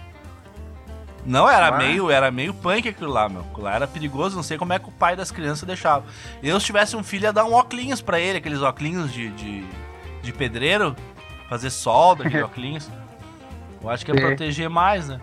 Não, 1.24 1.48
era 1.48 1.68
Ah. 1.68 1.78
meio, 1.78 2.10
era 2.10 2.30
meio 2.30 2.52
punk 2.52 2.88
aquilo 2.88 3.10
lá, 3.10 3.28
meu. 3.28 3.40
Aquilo 3.40 3.62
lá 3.62 3.74
era 3.74 3.86
perigoso, 3.86 4.36
não 4.36 4.42
sei 4.42 4.58
como 4.58 4.72
é 4.72 4.78
que 4.78 4.88
o 4.88 4.92
pai 4.92 5.16
das 5.16 5.30
crianças 5.30 5.66
deixava. 5.66 6.04
Eu, 6.42 6.58
se 6.60 6.66
tivesse 6.66 6.96
um 6.96 7.02
filho, 7.02 7.24
ia 7.24 7.32
dar 7.32 7.44
um 7.44 7.52
óculos 7.54 8.02
pra 8.02 8.20
ele, 8.20 8.38
aqueles 8.38 8.60
óculos 8.60 9.12
de, 9.12 9.30
de, 9.30 9.64
de 10.22 10.32
pedreiro, 10.32 10.94
fazer 11.48 11.70
solda, 11.70 12.24
aquele 12.26 12.42
óculos. 12.44 12.90
Eu 13.82 13.88
acho 13.90 14.04
que 14.04 14.10
é 14.12 14.14
Sim. 14.14 14.20
proteger 14.20 14.68
mais, 14.68 15.08
né? 15.08 15.20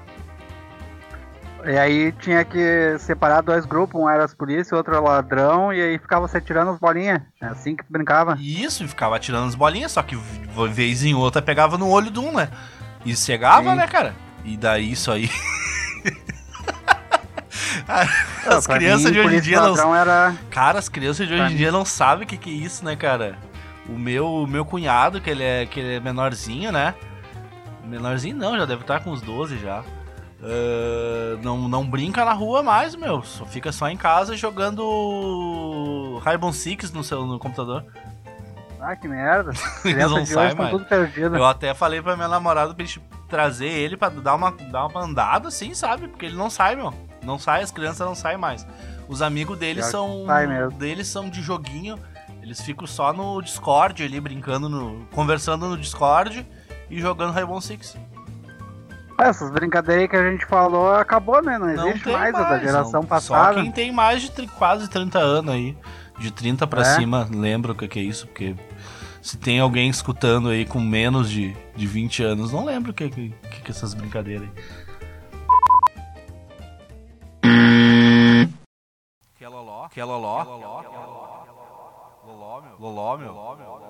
E 1.64 1.78
aí 1.78 2.12
tinha 2.14 2.44
que 2.44 2.98
separar 2.98 3.42
dois 3.42 3.66
grupos, 3.66 4.02
um 4.02 4.10
era 4.10 4.24
as 4.24 4.34
polícias, 4.34 4.72
outro 4.72 4.94
era 4.96 5.00
ladrão, 5.04 5.72
e 5.72 5.80
aí 5.80 6.00
ficava 6.00 6.28
você 6.28 6.42
tirando 6.42 6.72
as 6.72 6.80
bolinhas. 6.80 7.22
É 7.40 7.46
assim 7.46 7.76
que 7.76 7.84
brincava. 7.88 8.36
Isso, 8.40 8.84
e 8.84 8.88
ficava 8.88 9.16
atirando 9.16 9.48
as 9.48 9.54
bolinhas, 9.54 9.92
só 9.92 10.02
que 10.02 10.16
vez 10.72 11.04
em 11.04 11.14
outra 11.14 11.40
pegava 11.40 11.78
no 11.78 11.88
olho 11.88 12.10
de 12.10 12.20
um, 12.20 12.36
né? 12.36 12.50
E 13.06 13.16
cegava, 13.16 13.70
Sim. 13.72 13.76
né, 13.76 13.88
cara? 13.88 14.16
E 14.44 14.58
daí 14.58 14.92
isso 14.92 15.12
aí. 15.12 15.30
as 18.48 18.68
crianças 18.68 19.06
mim, 19.06 19.12
de 19.12 19.20
hoje 19.20 19.36
em 19.36 19.42
dia 19.42 19.62
não. 19.62 19.96
era. 19.96 20.36
Cara, 20.50 20.80
as 20.80 20.90
crianças 20.90 21.28
de 21.28 21.34
hoje 21.34 21.42
Pra 21.42 21.50
em 21.50 21.54
mim. 21.54 21.58
dia 21.58 21.72
não 21.72 21.86
sabem 21.86 22.26
o 22.26 22.28
que, 22.28 22.38
que 22.38 22.50
é 22.50 22.54
isso, 22.54 22.84
né, 22.86 22.96
cara? 22.96 23.38
O 23.88 23.94
meu, 23.94 24.28
o 24.28 24.48
meu 24.48 24.64
cunhado, 24.64 25.20
que 25.20 25.30
ele, 25.30 25.44
é, 25.44 25.66
que 25.66 25.80
ele 25.80 25.96
é 25.96 26.00
menorzinho, 26.00 26.72
né? 26.72 26.94
Menorzinho 27.86 28.38
não, 28.38 28.58
já 28.58 28.66
deve 28.66 28.82
estar 28.82 29.02
com 29.02 29.12
uns 29.12 29.22
12 29.22 29.58
já. 29.60 29.84
Ah, 30.44 31.38
não, 31.44 31.68
não 31.68 31.86
brinca 31.86 32.26
na 32.26 32.34
rua 32.34 32.64
mais, 32.64 32.96
meu. 32.96 33.24
Só 33.24 33.46
fica 33.46 33.72
só 33.72 33.88
em 33.90 33.98
casa 33.98 34.36
jogando 34.36 36.20
Rainbow 36.24 36.52
Six 36.52 36.92
no, 36.92 37.04
seu, 37.04 37.26
no 37.26 37.38
computador. 37.38 37.86
Ah, 38.82 38.96
que 38.96 39.08
merda. 39.08 39.52
Eles 39.86 40.10
não 40.10 40.26
saem 40.26 40.50
estão 40.50 40.56
mais. 40.66 40.72
tudo 40.72 40.86
perdidas. 40.86 41.34
Eu 41.34 41.46
até 41.46 41.74
falei 41.74 42.02
pra 42.02 42.16
minha 42.16 42.28
namorada 42.28 42.74
pra 42.74 42.84
gente 42.84 43.02
trazer 43.30 43.68
ele 43.68 43.96
pra 43.96 44.10
dar 44.10 44.36
uma, 44.36 44.52
dar 44.52 44.88
uma 44.88 45.04
andada 45.04 45.48
assim, 45.48 45.74
sabe? 45.74 46.08
Porque 46.08 46.26
ele 46.26 46.36
não 46.36 46.50
sai, 46.50 46.76
meu. 46.76 46.94
Não 47.24 47.40
sai, 47.40 47.62
as 47.62 47.72
crianças 47.72 48.06
não 48.06 48.16
saem 48.16 48.38
mais. 48.38 48.68
Os 49.08 49.22
amigos 49.22 49.58
que 49.58 49.82
são. 49.84 50.26
Deles 50.78 51.08
são 51.08 51.30
de 51.30 51.42
joguinho. 51.42 51.98
Eles 52.42 52.60
ficam 52.60 52.88
só 52.88 53.14
no 53.14 53.42
Discord 53.42 54.04
ali, 54.04 54.20
brincando 54.20 54.68
no. 54.68 55.06
conversando 55.14 55.70
no 55.70 55.78
Discord 55.78 56.46
e 56.90 57.00
jogando 57.00 57.32
Rainbow 57.32 57.62
Six. 57.62 57.96
Essas 59.20 59.52
brincadeiras 59.52 60.10
que 60.10 60.16
a 60.16 60.32
gente 60.32 60.46
falou 60.48 60.96
acabou, 60.96 61.44
né? 61.44 61.58
Não 61.60 61.68
Não 61.68 61.90
existe 61.90 62.10
mais, 62.10 62.34
a 62.34 62.44
da 62.50 62.58
geração 62.58 63.02
não. 63.02 63.08
passada. 63.08 63.54
Só 63.54 63.62
quem 63.62 63.72
tem 63.72 63.92
mais 63.92 64.24
de 64.24 64.48
quase 64.48 64.90
30 64.90 65.20
anos 65.20 65.54
aí. 65.54 65.78
De 66.22 66.32
30 66.32 66.68
pra 66.68 66.82
É? 66.82 66.86
cima, 66.96 67.28
lembra 67.32 67.72
o 67.72 67.76
que 67.76 67.88
que 67.88 68.00
é 68.00 68.04
isso, 68.04 68.28
porque 68.28 68.56
se 69.22 69.38
tem 69.38 69.60
alguém 69.60 69.90
escutando 69.90 70.50
aí 70.50 70.66
com 70.66 70.80
menos 70.80 71.30
de, 71.30 71.56
de 71.76 71.88
20 71.88 72.22
anos, 72.24 72.52
não 72.52 72.64
lembra 72.64 72.92
o 72.92 72.94
que, 72.94 73.10
que, 73.10 73.30
que, 73.30 73.62
que 73.62 73.68
é 73.68 73.70
essas 73.72 73.94
brincadeiras 73.96 74.48
aí. 74.48 74.52
Que 79.38 79.44
é 79.46 79.50
loló, 79.50 79.88
que 79.90 80.00
é 80.00 80.06
loló, 80.06 80.44
loló, 80.44 80.84
loló, 82.24 82.62
meu, 82.62 82.76
loló, 82.80 83.18
meu, 83.18 83.34
loló, 83.34 83.56
meu. 83.56 83.82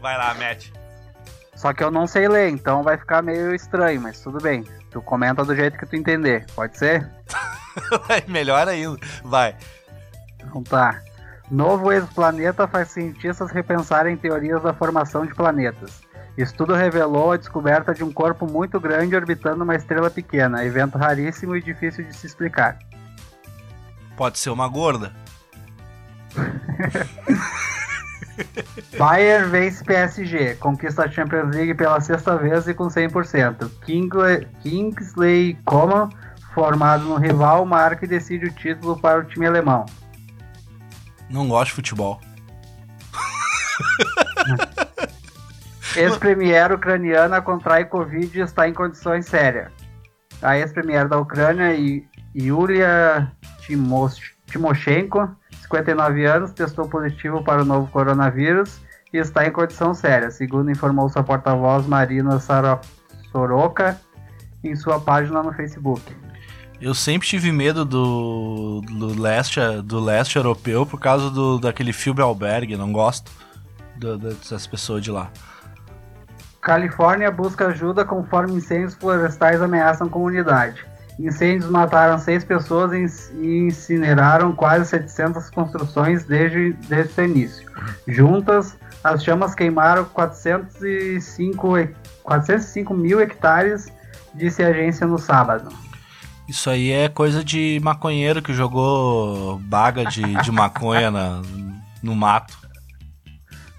Vai 0.00 0.16
lá, 0.16 0.32
Matt. 0.34 0.70
só 1.54 1.72
que 1.72 1.84
eu 1.84 1.90
não 1.90 2.06
sei 2.06 2.26
ler, 2.26 2.48
então 2.48 2.82
vai 2.82 2.96
ficar 2.96 3.22
meio 3.22 3.54
estranho, 3.54 4.00
mas 4.00 4.20
tudo 4.20 4.38
bem. 4.40 4.64
Tu 4.92 5.00
comenta 5.00 5.44
do 5.44 5.56
jeito 5.56 5.78
que 5.78 5.86
tu 5.86 5.96
entender, 5.96 6.44
pode 6.54 6.76
ser? 6.76 7.10
Melhor 8.28 8.68
ainda. 8.68 8.98
Vai. 9.24 9.56
Então 10.36 10.62
tá. 10.62 11.00
Novo 11.50 11.90
exoplaneta 11.90 12.68
faz 12.68 12.90
cientistas 12.90 13.50
repensarem 13.50 14.16
teorias 14.16 14.62
da 14.62 14.74
formação 14.74 15.26
de 15.26 15.34
planetas. 15.34 16.02
Estudo 16.36 16.74
revelou 16.74 17.32
a 17.32 17.36
descoberta 17.36 17.94
de 17.94 18.02
um 18.04 18.12
corpo 18.12 18.46
muito 18.46 18.80
grande 18.80 19.16
orbitando 19.16 19.64
uma 19.64 19.74
estrela 19.74 20.10
pequena, 20.10 20.64
evento 20.64 20.96
raríssimo 20.96 21.56
e 21.56 21.62
difícil 21.62 22.04
de 22.04 22.14
se 22.14 22.26
explicar. 22.26 22.78
Pode 24.16 24.38
ser 24.38 24.50
uma 24.50 24.68
gorda. 24.68 25.12
Bayern 28.98 29.50
vence 29.50 29.84
PSG, 29.84 30.54
conquista 30.56 31.04
a 31.04 31.10
Champions 31.10 31.54
League 31.54 31.74
pela 31.74 32.00
sexta 32.00 32.36
vez 32.36 32.66
e 32.66 32.74
com 32.74 32.88
100%. 32.88 33.70
Kingsley, 33.84 34.46
Kingsley 34.62 35.58
Coman, 35.64 36.08
formado 36.54 37.04
no 37.04 37.16
rival, 37.16 37.64
marca 37.66 38.04
e 38.04 38.08
decide 38.08 38.46
o 38.46 38.52
título 38.52 38.98
para 38.98 39.20
o 39.20 39.24
time 39.24 39.46
alemão. 39.46 39.84
Não 41.30 41.48
gosto 41.48 41.68
de 41.70 41.74
futebol. 41.76 42.20
Ex-premier 45.96 46.72
ucraniana 46.72 47.42
contrai 47.42 47.84
Covid 47.84 48.38
e 48.38 48.42
está 48.42 48.66
em 48.68 48.72
condições 48.72 49.26
sérias. 49.26 49.70
A 50.40 50.56
ex-premier 50.56 51.06
da 51.08 51.18
Ucrânia, 51.18 51.70
Yulia 52.34 53.30
Timos- 53.60 54.32
Timoshenko, 54.46 55.30
59 55.82 56.24
anos, 56.26 56.52
testou 56.52 56.86
positivo 56.86 57.42
para 57.42 57.62
o 57.62 57.64
novo 57.64 57.90
coronavírus 57.90 58.80
e 59.12 59.16
está 59.16 59.46
em 59.46 59.50
condição 59.50 59.94
séria, 59.94 60.30
segundo 60.30 60.70
informou 60.70 61.08
sua 61.08 61.22
porta-voz 61.22 61.86
Marina 61.86 62.38
Soroka 63.30 63.98
em 64.62 64.76
sua 64.76 65.00
página 65.00 65.42
no 65.42 65.52
Facebook. 65.52 66.02
Eu 66.80 66.94
sempre 66.94 67.26
tive 67.26 67.50
medo 67.52 67.84
do, 67.84 68.82
do, 68.82 69.20
leste, 69.20 69.60
do 69.84 70.00
leste 70.00 70.36
europeu 70.36 70.84
por 70.84 71.00
causa 71.00 71.30
do, 71.30 71.58
daquele 71.58 71.92
filme 71.92 72.20
Albergue. 72.20 72.76
Não 72.76 72.92
gosto 72.92 73.30
do- 73.96 74.18
dessas 74.18 74.66
pessoas 74.66 75.02
de 75.02 75.10
lá. 75.10 75.30
Califórnia 76.60 77.30
busca 77.30 77.68
ajuda 77.68 78.04
conforme 78.04 78.54
incêndios 78.54 78.94
florestais 78.94 79.62
ameaçam 79.62 80.08
comunidade. 80.08 80.84
Incêndios 81.18 81.70
mataram 81.70 82.18
seis 82.18 82.42
pessoas 82.44 82.92
e 82.92 82.98
inc- 82.98 83.68
incineraram 83.68 84.52
quase 84.52 84.86
700 84.90 85.50
construções 85.50 86.24
desde, 86.24 86.72
desde 86.88 87.20
o 87.20 87.24
início. 87.24 87.70
Juntas, 88.08 88.76
as 89.04 89.22
chamas 89.22 89.54
queimaram 89.54 90.04
405, 90.06 91.78
he- 91.78 91.94
405 92.22 92.94
mil 92.94 93.20
hectares, 93.20 93.92
disse 94.34 94.62
a 94.62 94.68
agência 94.68 95.06
no 95.06 95.18
sábado. 95.18 95.68
Isso 96.48 96.68
aí 96.68 96.90
é 96.90 97.08
coisa 97.08 97.44
de 97.44 97.78
maconheiro 97.82 98.42
que 98.42 98.52
jogou 98.52 99.58
baga 99.60 100.04
de, 100.06 100.22
de 100.42 100.50
maconha 100.50 101.10
na- 101.10 101.42
no 102.02 102.16
mato. 102.16 102.56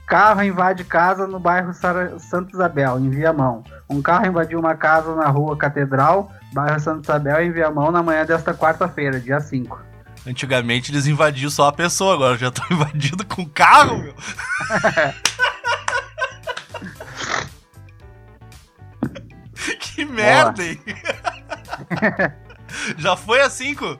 Carro 0.07 0.43
invade 0.43 0.83
casa 0.83 1.25
no 1.25 1.39
bairro 1.39 1.73
Santa 2.19 2.51
Isabel, 2.53 2.99
em 2.99 3.09
Viamão. 3.09 3.63
Um 3.89 4.01
carro 4.01 4.27
invadiu 4.27 4.59
uma 4.59 4.75
casa 4.75 5.15
na 5.15 5.27
rua 5.27 5.57
Catedral, 5.57 6.31
bairro 6.53 6.79
Santa 6.79 7.13
Isabel, 7.13 7.43
em 7.43 7.51
Viamão, 7.51 7.91
na 7.91 8.03
manhã 8.03 8.25
desta 8.25 8.53
quarta-feira, 8.53 9.19
dia 9.19 9.39
5. 9.39 9.79
Antigamente 10.25 10.91
eles 10.91 11.07
invadiam 11.07 11.49
só 11.49 11.67
a 11.67 11.73
pessoa, 11.73 12.13
agora 12.13 12.37
já 12.37 12.47
estão 12.47 12.65
invadindo 12.71 13.25
com 13.25 13.45
carro, 13.45 13.97
meu. 13.97 14.15
que 19.79 20.05
merda, 20.05 20.63
hein? 20.63 20.79
já 22.97 23.17
foi 23.17 23.41
a 23.41 23.49
5? 23.49 23.99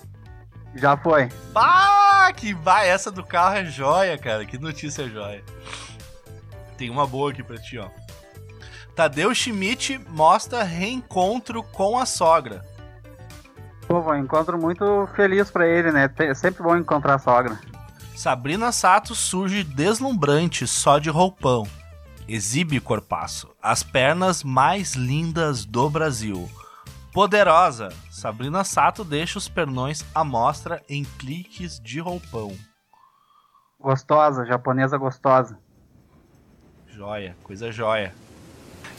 Já 0.75 0.97
foi. 0.97 1.29
Ah, 1.53 2.31
que 2.35 2.51
vai, 2.53 2.89
essa 2.89 3.11
do 3.11 3.23
carro 3.23 3.57
é 3.57 3.65
joia, 3.65 4.17
cara. 4.17 4.43
Que 4.45 4.57
notícia 4.57 5.07
joia. 5.07 5.43
Tem 6.77 6.89
uma 6.89 7.05
boa 7.05 7.31
aqui 7.31 7.43
pra 7.43 7.57
ti, 7.57 7.77
ó. 7.77 7.89
Tadeu 8.95 9.33
Schmidt 9.33 9.97
mostra 10.09 10.63
reencontro 10.63 11.63
com 11.63 11.97
a 11.97 12.05
sogra. 12.05 12.63
Pô, 13.87 13.99
um 13.99 14.15
encontro 14.15 14.57
muito 14.57 15.07
feliz 15.15 15.49
pra 15.49 15.67
ele, 15.67 15.91
né? 15.91 16.09
É 16.19 16.33
sempre 16.33 16.63
bom 16.63 16.77
encontrar 16.77 17.15
a 17.15 17.19
sogra. 17.19 17.59
Sabrina 18.15 18.71
Sato 18.71 19.15
surge 19.15 19.63
deslumbrante 19.63 20.67
só 20.67 20.99
de 20.99 21.09
roupão. 21.09 21.67
Exibe 22.27 22.79
corpaço. 22.79 23.49
As 23.61 23.81
pernas 23.83 24.43
mais 24.43 24.93
lindas 24.93 25.65
do 25.65 25.89
Brasil. 25.89 26.49
Poderosa. 27.11 27.89
Sabrina 28.11 28.63
Sato 28.63 29.03
deixa 29.03 29.37
os 29.37 29.49
pernões 29.49 30.05
à 30.13 30.23
mostra 30.23 30.81
em 30.87 31.03
cliques 31.03 31.79
de 31.79 31.99
roupão. 31.99 32.55
Gostosa, 33.79 34.45
japonesa 34.45 34.97
gostosa. 34.97 35.59
Joia, 36.87 37.35
coisa 37.43 37.71
joia. 37.71 38.13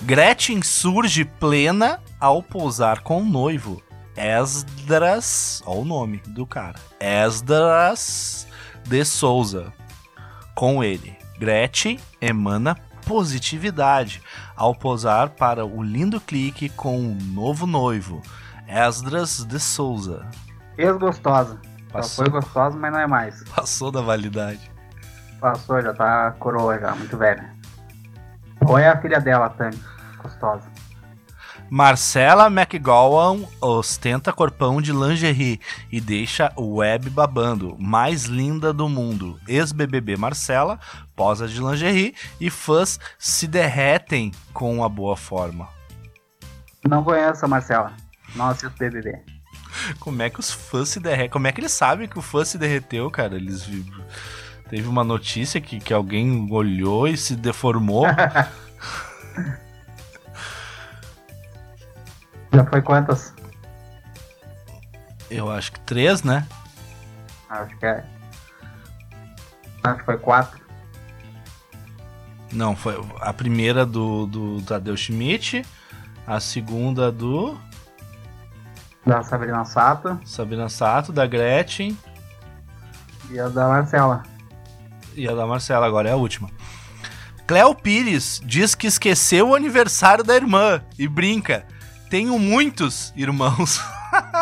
Gretchen 0.03 0.63
surge 0.63 1.25
plena 1.25 2.01
ao 2.21 2.43
pousar 2.43 3.01
com 3.01 3.23
o 3.23 3.25
noivo. 3.25 3.83
Esdras. 4.17 5.63
Olha 5.67 5.81
o 5.81 5.85
nome 5.85 6.19
do 6.27 6.47
cara. 6.47 6.79
Esdras 7.01 8.47
de 8.87 9.05
Souza. 9.05 9.73
Com 10.55 10.85
ele. 10.85 11.17
Gretchen 11.39 11.99
emana 12.21 12.77
positividade 13.07 14.23
ao 14.57 14.75
posar 14.75 15.31
para 15.31 15.65
o 15.67 15.83
lindo 15.83 16.21
clique 16.21 16.69
com 16.69 16.99
o 16.99 17.15
novo 17.15 17.67
noivo. 17.67 18.23
Esdras 18.69 19.45
de 19.45 19.59
Souza. 19.59 20.27
Ex-gostosa. 20.79 21.59
Só 21.65 21.99
Passou, 21.99 22.25
foi 22.25 22.33
gostosa, 22.33 22.77
mas 22.77 22.93
não 22.93 22.99
é 22.99 23.07
mais. 23.07 23.43
passou 23.55 23.91
da 23.91 24.01
validade. 24.01 24.71
Passou, 25.41 25.81
já 25.81 25.93
tá 25.95 26.33
coroa 26.41 26.79
já, 26.79 26.93
muito 26.95 27.17
velha. 27.17 27.54
Ou 28.69 28.79
é 28.79 28.89
a 28.89 29.01
filha 29.01 29.21
dela, 29.21 29.49
Tami. 29.51 29.79
Gostosa. 30.23 30.73
Marcela 31.71 32.47
McGowan 32.49 33.45
ostenta 33.61 34.33
corpão 34.33 34.81
de 34.81 34.93
lingerie 34.93 35.61
e 35.91 36.01
deixa 36.01 36.53
o 36.57 36.77
web 36.77 37.09
babando. 37.11 37.77
Mais 37.79 38.25
linda 38.25 38.73
do 38.73 38.89
mundo. 38.89 39.39
Ex-BBB 39.49 40.17
Marcela 40.17 40.79
posa 41.17 41.49
de 41.49 41.61
lingerie 41.61 42.15
e 42.41 42.51
fãs 42.51 43.01
se 43.19 43.47
derretem 43.47 44.31
com 44.53 44.85
a 44.85 44.89
boa 44.89 45.17
forma. 45.17 45.69
Não 46.87 47.03
conheço 47.03 47.45
a 47.45 47.49
Marcela. 47.49 47.93
Não 48.37 48.49
assisto 48.49 48.77
BBB. 48.79 49.19
Como 49.99 50.23
é 50.23 50.31
que 50.31 50.39
os 50.39 50.51
fãs 50.53 50.91
se 50.91 51.01
derretem? 51.01 51.31
Como 51.31 51.47
é 51.47 51.53
que 51.53 51.61
eles 51.61 51.73
sabem 51.73 52.07
que 52.07 52.19
o 52.19 52.23
fã 52.23 52.45
se 52.45 52.59
derreteu, 52.59 53.11
cara? 53.11 53.35
Eles 53.37 53.65
vi- 53.65 53.91
Teve 54.75 54.89
uma 54.89 55.05
notícia 55.05 55.61
que, 55.61 55.79
que 55.79 55.95
alguém 55.95 56.49
olhou 56.51 57.07
e 57.07 57.17
se 57.17 57.37
deformou. 57.37 58.07
Já 62.53 62.65
foi 62.65 62.83
quantas? 62.83 63.33
Eu 65.31 65.49
acho 65.49 65.71
que 65.71 65.79
três, 65.79 66.25
né? 66.25 66.45
Acho 67.49 67.79
que 67.79 67.87
é. 67.87 68.05
Acho 69.85 69.99
que 69.99 70.05
foi 70.07 70.19
quatro. 70.19 70.61
Não, 72.53 72.75
foi 72.75 73.01
a 73.21 73.33
primeira 73.33 73.87
do, 73.87 74.27
do 74.27 74.61
Tadeu 74.63 74.97
Schmidt, 74.97 75.65
a 76.27 76.41
segunda 76.41 77.13
do 77.13 77.57
Da 79.07 79.23
Sabrina 79.23 79.65
Sato 79.65 80.19
Sabrina 80.25 80.69
Sato, 80.69 81.13
da 81.13 81.29
Gretchen 81.29 81.97
e 83.31 83.39
a 83.39 83.49
da 83.49 83.69
Marcela. 83.69 84.34
E 85.17 85.29
a 85.29 85.35
da 85.35 85.47
Marcela, 85.47 85.87
agora 85.87 86.09
é 86.09 86.13
a 86.13 86.17
última. 86.17 86.51
Cléo 87.47 87.75
Pires 87.75 88.41
diz 88.45 88.75
que 88.75 88.87
esqueceu 88.87 89.51
o 89.51 89.55
aniversário 89.55 90.25
da 90.25 90.35
irmã 90.35 90.83
e 90.99 91.07
brinca. 91.07 91.67
Tenho 92.09 92.39
muitos 92.39 93.13
irmãos. 93.15 93.81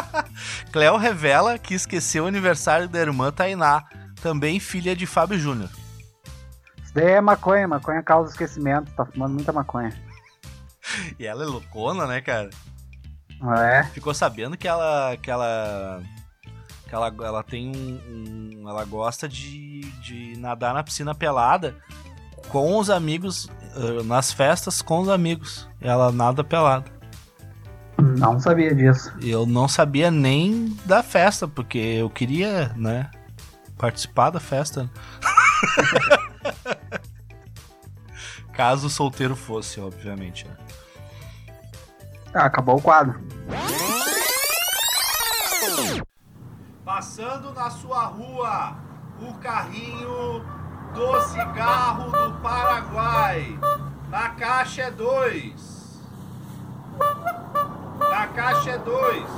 Cléo 0.70 0.96
revela 0.96 1.58
que 1.58 1.74
esqueceu 1.74 2.24
o 2.24 2.28
aniversário 2.28 2.88
da 2.88 3.00
irmã 3.00 3.32
Tainá, 3.32 3.84
também 4.22 4.60
filha 4.60 4.94
de 4.94 5.06
Fábio 5.06 5.38
Júnior. 5.38 5.70
Isso 6.82 6.94
daí 6.94 7.12
é 7.12 7.20
maconha, 7.20 7.66
maconha 7.66 8.02
causa 8.02 8.30
esquecimento. 8.30 8.92
Tá 8.92 9.04
fumando 9.04 9.34
muita 9.34 9.52
maconha. 9.52 9.92
E 11.16 11.24
ela 11.24 11.44
é 11.44 11.46
loucona, 11.46 12.08
né, 12.08 12.20
cara? 12.20 12.50
É? 13.56 13.84
Ficou 13.84 14.12
sabendo 14.12 14.56
que 14.56 14.68
ela. 14.68 15.16
que 15.16 15.30
ela. 15.30 16.02
Que 16.92 16.94
ela, 16.94 17.06
ela 17.24 17.42
tem 17.42 17.72
um, 17.74 18.60
um- 18.60 18.68
Ela 18.68 18.84
gosta 18.84 19.26
de, 19.26 19.80
de 20.02 20.36
nadar 20.38 20.74
na 20.74 20.82
piscina 20.82 21.14
pelada 21.14 21.74
com 22.50 22.76
os 22.78 22.90
amigos. 22.90 23.48
eh, 23.74 24.02
nas 24.02 24.30
festas 24.30 24.82
com 24.82 25.00
os 25.00 25.08
amigos. 25.08 25.66
Ela 25.80 26.12
nada 26.12 26.44
pelada. 26.44 26.84
Não 27.98 28.38
sabia 28.38 28.74
disso. 28.74 29.10
Eu 29.22 29.46
não 29.46 29.66
sabia 29.66 30.10
nem 30.10 30.76
da 30.84 31.02
festa, 31.02 31.48
porque 31.48 31.78
eu 31.78 32.10
queria, 32.10 32.68
né? 32.76 33.10
Participar 33.78 34.28
da 34.28 34.40
festa. 34.40 34.90
Caso 38.52 38.88
o 38.88 38.90
solteiro 38.90 39.34
fosse, 39.34 39.80
obviamente, 39.80 40.46
né? 40.46 40.54
Ah, 42.34 42.44
acabou 42.44 42.76
o 42.76 42.82
quadro. 42.82 43.18
Passando 47.02 47.52
na 47.52 47.68
sua 47.68 48.04
rua, 48.04 48.76
o 49.20 49.34
carrinho 49.40 50.44
do 50.94 51.20
cigarro 51.22 52.12
do 52.12 52.40
Paraguai. 52.40 53.58
Na 54.08 54.28
caixa 54.28 54.82
é 54.82 54.90
dois. 54.92 56.00
Na 57.98 58.28
caixa 58.28 58.70
é 58.70 58.78
dois. 58.78 59.28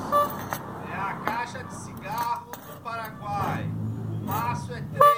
É 0.93 0.95
a 0.95 1.15
caixa 1.25 1.65
de 1.65 1.75
cigarro 1.75 2.51
do 2.51 2.81
Paraguai. 2.83 3.67
O 4.13 4.27
maço 4.27 4.71
é 4.75 4.83
três. 4.83 5.14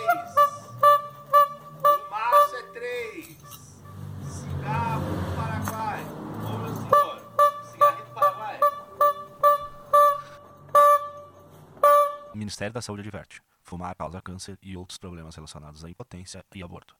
Ministério 12.46 12.72
da 12.72 12.80
Saúde 12.80 13.02
adverte: 13.02 13.42
fumar 13.64 13.96
causa 13.96 14.22
câncer 14.22 14.56
e 14.62 14.76
outros 14.76 14.98
problemas 14.98 15.34
relacionados 15.34 15.84
à 15.84 15.90
impotência 15.90 16.44
e 16.54 16.62
aborto. 16.62 16.94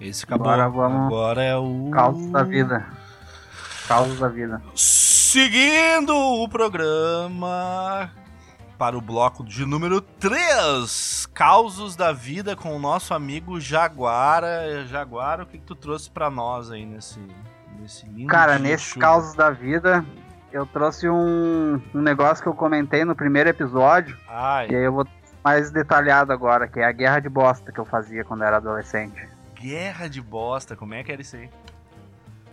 Esse 0.00 0.22
acabou. 0.22 0.48
Agora 0.48 0.94
Agora 0.94 1.42
é 1.42 1.56
o. 1.56 1.90
Causas 1.90 2.30
da 2.30 2.44
vida. 2.44 2.88
Causas 3.88 4.20
da 4.20 4.28
vida. 4.28 4.62
Seguindo 4.76 6.14
o 6.14 6.48
programa 6.48 8.12
para 8.78 8.96
o 8.96 9.00
bloco 9.00 9.42
de 9.42 9.66
número 9.66 10.00
3, 10.00 11.26
Causos 11.34 11.96
da 11.96 12.12
Vida 12.12 12.54
com 12.54 12.76
o 12.76 12.78
nosso 12.78 13.12
amigo 13.12 13.60
Jaguara. 13.60 14.86
Jaguara, 14.86 15.42
o 15.42 15.46
que, 15.46 15.58
que 15.58 15.66
tu 15.66 15.74
trouxe 15.74 16.08
pra 16.08 16.30
nós 16.30 16.70
aí 16.70 16.86
nesse, 16.86 17.18
nesse 17.76 18.06
lindo 18.06 18.28
Cara, 18.28 18.56
nesse? 18.56 18.96
Causas 18.96 19.34
da 19.34 19.50
Vida, 19.50 20.06
eu 20.52 20.66
trouxe 20.66 21.08
um, 21.08 21.80
um 21.94 22.00
negócio 22.00 22.42
que 22.42 22.48
eu 22.48 22.54
comentei 22.54 23.04
no 23.04 23.14
primeiro 23.14 23.48
episódio. 23.50 24.16
Ai, 24.28 24.68
E 24.70 24.76
aí 24.76 24.82
eu 24.84 24.92
vou 24.92 25.06
mais 25.44 25.70
detalhado 25.70 26.32
agora, 26.32 26.66
que 26.68 26.80
é 26.80 26.84
a 26.84 26.92
guerra 26.92 27.20
de 27.20 27.28
bosta 27.28 27.70
que 27.72 27.78
eu 27.78 27.84
fazia 27.84 28.24
quando 28.24 28.44
era 28.44 28.56
adolescente. 28.56 29.28
guerra 29.54 30.08
de 30.08 30.20
bosta, 30.20 30.76
como 30.76 30.94
é 30.94 31.02
que 31.02 31.10
era 31.12 31.20
isso 31.22 31.36
aí? 31.36 31.48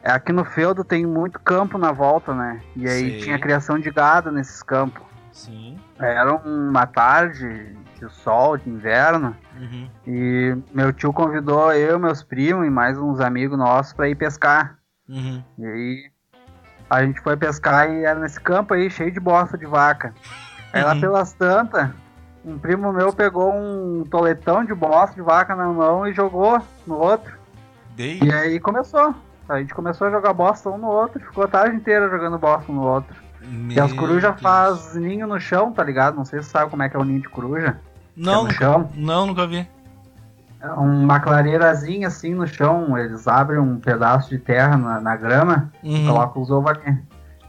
É, 0.04 0.12
Aqui 0.12 0.32
no 0.32 0.46
feudo 0.46 0.84
tem 0.84 1.06
muito 1.06 1.40
campo 1.40 1.78
na 1.78 1.92
volta, 1.92 2.34
né? 2.34 2.62
E 2.76 2.88
aí 2.88 3.12
Sei. 3.12 3.22
tinha 3.22 3.40
criação 3.40 3.80
de 3.80 3.90
gado 3.92 4.32
nesses 4.32 4.62
campos. 4.62 5.04
Sim. 5.32 5.78
Era 6.00 6.34
uma 6.36 6.86
tarde 6.86 7.76
de 8.00 8.10
sol, 8.14 8.56
de 8.58 8.70
inverno. 8.70 9.36
Uhum. 9.60 9.90
E 10.08 10.56
meu 10.74 10.94
tio 10.94 11.12
convidou 11.12 11.74
eu, 11.74 11.98
meus 12.00 12.24
primos 12.24 12.66
e 12.68 12.70
mais 12.70 12.98
uns 12.98 13.20
amigos 13.20 13.58
nossos 13.58 13.94
pra 13.94 14.08
ir 14.08 14.16
pescar. 14.16 14.78
Uhum. 15.10 15.44
E 15.58 15.66
aí 15.66 16.12
a 16.90 17.04
gente 17.04 17.20
foi 17.22 17.36
pescar 17.38 17.90
e 17.90 18.04
era 18.04 18.20
nesse 18.20 18.40
campo 18.40 18.74
aí, 18.74 18.90
cheio 18.90 19.12
de 19.12 19.20
bosta 19.20 19.58
de 19.58 19.66
vaca. 19.66 20.14
Aí 20.74 20.84
lá 20.84 20.94
Uhum. 20.94 21.02
pelas 21.02 21.34
tantas, 21.34 21.90
um 22.44 22.58
primo 22.58 22.92
meu 22.94 23.12
pegou 23.14 23.54
um 23.54 24.04
toletão 24.10 24.64
de 24.64 24.74
bosta 24.74 25.16
de 25.16 25.22
vaca 25.22 25.56
na 25.56 25.66
mão 25.68 26.06
e 26.08 26.14
jogou 26.14 26.62
no 26.86 26.96
outro. 26.96 27.34
Dei. 27.96 28.20
E 28.22 28.32
aí 28.32 28.60
começou. 28.60 29.16
A 29.48 29.60
gente 29.60 29.74
começou 29.74 30.08
a 30.08 30.12
jogar 30.12 30.34
bosta 30.34 30.70
um 30.70 30.78
no 30.78 30.88
outro, 30.88 31.20
ficou 31.20 31.44
a 31.44 31.48
tarde 31.48 31.76
inteira 31.76 32.10
jogando 32.10 32.38
bosta 32.38 32.72
um 32.72 32.76
no 32.76 32.82
outro. 32.84 33.16
e 33.70 33.80
as 33.80 33.92
Meu 33.92 34.00
corujas 34.02 34.32
Deus. 34.32 34.42
faz 34.42 34.96
ninho 34.96 35.28
no 35.28 35.40
chão, 35.40 35.72
tá 35.72 35.84
ligado? 35.84 36.16
Não 36.18 36.26
sei 36.26 36.40
se 36.42 36.46
você 36.48 36.52
sabe 36.52 36.72
como 36.72 36.82
é 36.84 36.90
que 36.90 36.98
é 36.98 37.00
o 37.00 37.04
ninho 37.04 37.22
de 37.22 37.30
coruja. 37.30 37.78
Não, 38.18 38.42
é 38.42 38.44
no 38.46 38.52
chão. 38.52 38.90
não, 38.96 39.28
nunca 39.28 39.46
vi. 39.48 39.68
Uma 40.74 41.20
clareirazinha 41.20 42.08
assim 42.08 42.34
no 42.34 42.48
chão, 42.48 42.98
eles 42.98 43.28
abrem 43.28 43.60
um 43.60 43.80
pedaço 43.80 44.30
de 44.30 44.38
terra 44.38 44.76
na, 44.78 45.00
na 45.00 45.16
grama 45.16 45.72
Uhum. 45.84 46.06
coloca 46.08 46.40
os 46.40 46.50
ovos 46.52 46.72
ali. 46.72 46.98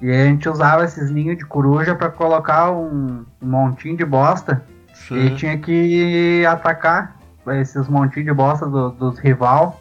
E 0.03 0.11
a 0.11 0.25
gente 0.27 0.49
usava 0.49 0.85
esses 0.85 1.11
ninhos 1.11 1.39
de 1.39 1.45
coruja 1.45 1.95
pra 1.95 2.11
colocar 2.11 2.71
um, 2.71 3.25
um 3.41 3.47
montinho 3.47 3.97
de 3.97 4.05
bosta 4.05 4.63
e 5.11 5.29
Sim. 5.29 5.35
tinha 5.37 5.59
que 5.59 6.45
atacar 6.47 7.17
esses 7.61 7.89
montinhos 7.89 8.27
de 8.27 8.35
bosta 8.35 8.67
do- 8.67 8.91
dos 8.91 9.19
rival 9.19 9.81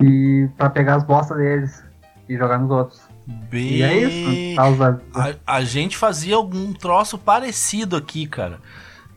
e 0.00 0.48
para 0.56 0.70
pegar 0.70 0.96
as 0.96 1.04
bostas 1.04 1.36
deles 1.36 1.84
e 2.28 2.36
jogar 2.36 2.58
nos 2.58 2.70
outros. 2.70 3.02
Bem... 3.26 3.76
E 3.76 3.82
é 3.82 3.96
isso. 3.96 4.60
A, 5.14 5.56
a 5.58 5.60
gente 5.62 5.96
fazia 5.96 6.34
algum 6.36 6.72
troço 6.72 7.16
parecido 7.16 7.96
aqui, 7.96 8.26
cara. 8.26 8.58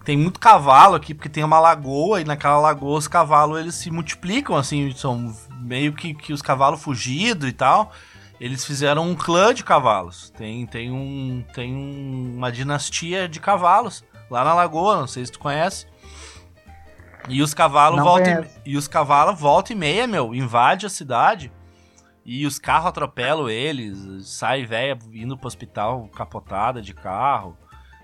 Tem 0.08 0.16
muito 0.16 0.40
cavalo 0.40 0.96
aqui, 0.96 1.14
porque 1.14 1.28
tem 1.28 1.44
uma 1.44 1.60
lagoa, 1.60 2.22
e 2.22 2.24
naquela 2.24 2.58
lagoa 2.62 2.98
os 2.98 3.10
cavalos 3.10 3.60
eles 3.60 3.76
se 3.76 3.92
multiplicam, 3.92 4.56
assim, 4.56 4.90
são 4.94 5.36
meio 5.60 5.92
que, 5.92 6.14
que 6.14 6.32
os 6.32 6.42
cavalos 6.42 6.82
fugidos 6.82 7.50
e 7.50 7.52
tal. 7.52 7.92
Eles 8.40 8.64
fizeram 8.64 9.04
um 9.04 9.14
clã 9.14 9.54
de 9.54 9.66
cavalos. 9.66 10.30
Tem, 10.30 10.66
tem, 10.66 10.90
um, 10.94 11.44
tem 11.54 11.76
um- 11.76 12.36
uma 12.38 12.50
dinastia 12.50 13.28
de 13.28 13.42
cavalos 13.42 14.02
lá 14.32 14.46
na 14.46 14.54
lagoa, 14.54 14.96
não 14.96 15.08
sei 15.08 15.26
se 15.26 15.32
tu 15.34 15.40
conhece. 15.40 15.86
E 17.28 17.42
os 17.42 17.54
cavalos 17.54 18.02
voltam 18.02 18.34
conheço. 18.36 18.62
e 18.66 18.78
os 18.78 18.88
cavalos 18.88 19.38
volta 19.38 19.74
e 19.74 19.76
meia, 19.76 20.08
meu, 20.08 20.34
invade 20.34 20.86
a 20.86 20.90
cidade. 20.90 21.52
E 22.26 22.46
os 22.46 22.58
carros 22.58 22.88
atropelam 22.88 23.50
eles, 23.50 24.30
sai 24.30 24.66
velha 24.66 24.98
indo 25.12 25.38
pro 25.38 25.48
hospital 25.48 26.08
capotada 26.16 26.82
de 26.82 26.94
carro 26.94 27.58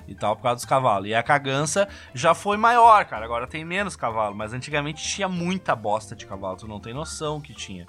e 0.08 0.16
tal 0.16 0.36
por 0.36 0.44
causa 0.44 0.56
dos 0.56 0.66
cavalos. 0.66 1.08
E 1.08 1.16
a 1.16 1.24
cagança 1.24 1.88
já 2.13 2.34
foi 2.34 2.58
maior, 2.58 3.06
cara. 3.06 3.26
Agora 3.26 3.48
tem 3.48 3.63
menos 3.63 3.96
cavalo, 3.96 4.36
mas 4.36 4.54
antigamente 4.54 5.04
tinha 5.04 5.28
muita 5.28 5.76
bosta 5.76 6.16
de 6.16 6.26
cavalo, 6.26 6.58
tu 6.58 6.68
não 6.68 6.80
tem 6.80 6.94
noção 6.94 7.42
que 7.42 7.54
tinha. 7.54 7.86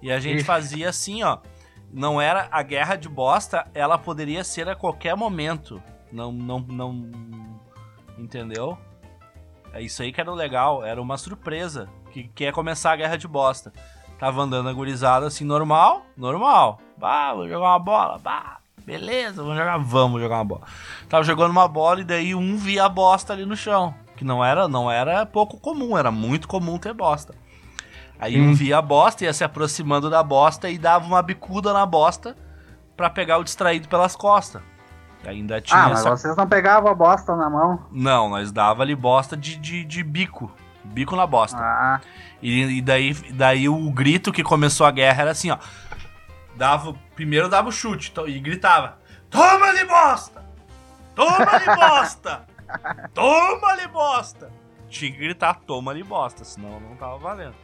E 0.00 0.12
a 0.12 0.20
gente 0.20 0.44
fazia 0.44 0.88
assim, 0.88 1.22
ó. 1.22 1.38
Não 1.90 2.20
era 2.20 2.48
a 2.50 2.62
guerra 2.62 2.96
de 2.96 3.08
bosta, 3.08 3.66
ela 3.72 3.96
poderia 3.96 4.44
ser 4.44 4.68
a 4.68 4.76
qualquer 4.76 5.16
momento. 5.16 5.82
Não, 6.12 6.30
não, 6.30 6.60
não. 6.60 7.10
Entendeu? 8.18 8.76
É 9.72 9.80
isso 9.80 10.02
aí 10.02 10.12
que 10.12 10.20
era 10.20 10.30
legal, 10.32 10.84
era 10.84 11.00
uma 11.00 11.16
surpresa. 11.16 11.88
Que, 12.10 12.24
que 12.28 12.44
ia 12.44 12.52
começar 12.52 12.92
a 12.92 12.96
guerra 12.96 13.16
de 13.16 13.26
bosta. 13.26 13.72
Tava 14.18 14.42
andando 14.42 14.68
a 14.68 14.72
gurizada 14.72 15.26
assim, 15.26 15.44
normal, 15.44 16.04
normal. 16.16 16.80
Bah, 16.96 17.32
vou 17.34 17.48
jogar 17.48 17.68
uma 17.68 17.78
bola, 17.78 18.18
bah, 18.18 18.60
beleza, 18.88 19.42
vamos 19.42 19.58
jogar, 19.58 19.76
vamos 19.78 20.20
jogar 20.20 20.36
uma 20.36 20.44
bola. 20.44 20.62
Tava 21.10 21.22
jogando 21.22 21.50
uma 21.50 21.68
bola 21.68 22.00
e 22.00 22.04
daí 22.04 22.34
um 22.34 22.56
via 22.56 22.86
a 22.86 22.88
bosta 22.88 23.34
ali 23.34 23.44
no 23.44 23.54
chão. 23.54 23.94
Que 24.16 24.24
não 24.24 24.42
era, 24.42 24.66
não 24.66 24.90
era 24.90 25.26
pouco 25.26 25.58
comum, 25.58 25.96
era 25.96 26.10
muito 26.10 26.48
comum 26.48 26.78
ter 26.78 26.94
bosta. 26.94 27.34
Aí 28.18 28.40
um 28.40 28.54
via 28.54 28.78
a 28.78 28.82
bosta, 28.82 29.24
ia 29.24 29.32
se 29.32 29.44
aproximando 29.44 30.08
da 30.10 30.22
bosta 30.22 30.70
e 30.70 30.78
dava 30.78 31.06
uma 31.06 31.22
bicuda 31.22 31.72
na 31.72 31.84
bosta 31.86 32.34
pra 32.96 33.10
pegar 33.10 33.38
o 33.38 33.44
distraído 33.44 33.88
pelas 33.88 34.16
costas. 34.16 34.62
Ainda 35.26 35.60
tinha 35.60 35.78
Ah, 35.78 35.88
mas 35.90 36.00
essa... 36.00 36.10
vocês 36.10 36.36
não 36.36 36.46
pegavam 36.48 36.90
a 36.90 36.94
bosta 36.94 37.36
na 37.36 37.50
mão? 37.50 37.86
Não, 37.92 38.30
nós 38.30 38.50
dava 38.50 38.82
ali 38.82 38.96
bosta 38.96 39.36
de, 39.36 39.56
de, 39.56 39.84
de 39.84 40.02
bico. 40.02 40.50
Bico 40.82 41.14
na 41.14 41.26
bosta. 41.26 41.58
Ah, 41.60 42.00
E, 42.42 42.78
e 42.78 42.80
daí, 42.80 43.12
daí 43.34 43.68
o 43.68 43.90
grito 43.92 44.32
que 44.32 44.42
começou 44.42 44.86
a 44.86 44.90
guerra 44.90 45.22
era 45.22 45.30
assim, 45.32 45.50
ó. 45.50 45.58
Dava, 46.58 46.92
primeiro 47.14 47.48
dava 47.48 47.68
o 47.68 47.72
chute 47.72 48.10
to- 48.12 48.28
e 48.28 48.38
gritava: 48.40 48.98
Toma-lhe 49.30 49.84
bosta! 49.84 50.44
Toma-lhe 51.14 51.74
bosta! 51.74 52.44
Toma-lhe 53.14 53.86
bosta! 53.88 54.50
Tinha 54.88 55.12
que 55.12 55.18
gritar: 55.18 55.54
Toma-lhe 55.66 56.02
bosta, 56.02 56.44
senão 56.44 56.80
não 56.80 56.96
tava 56.96 57.16
valendo. 57.18 57.54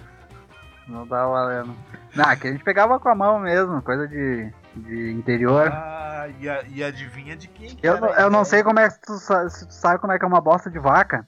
não 0.87 1.07
tava 1.07 1.31
valendo. 1.33 1.75
Não, 2.15 2.25
aqui 2.27 2.49
a 2.49 2.53
gente 2.53 2.63
pegava 2.65 3.01
com 3.01 3.09
a 3.09 3.15
mão 3.15 3.39
mesmo, 3.41 3.83
coisa 3.83 4.07
de, 4.07 4.53
de 4.77 5.11
interior. 5.13 5.69
Ah, 5.73 6.29
e, 6.39 6.49
a- 6.49 6.63
e 6.69 6.85
adivinha 6.85 7.37
de 7.37 7.49
quem 7.49 7.75
que 7.75 7.85
Eu, 7.87 7.97
era 7.97 8.07
eu 8.21 8.31
não 8.31 8.41
ideia? 8.41 8.45
sei 8.45 8.63
como 8.63 8.79
é 8.79 8.89
que 8.89 9.01
tu, 9.01 9.15
se 9.19 9.67
tu 9.67 9.73
sabe 9.75 9.99
como 9.99 10.13
é 10.13 10.19
que 10.19 10.25
é 10.25 10.29
uma 10.29 10.41
bosta 10.41 10.71
de 10.71 10.79
vaca. 10.79 11.27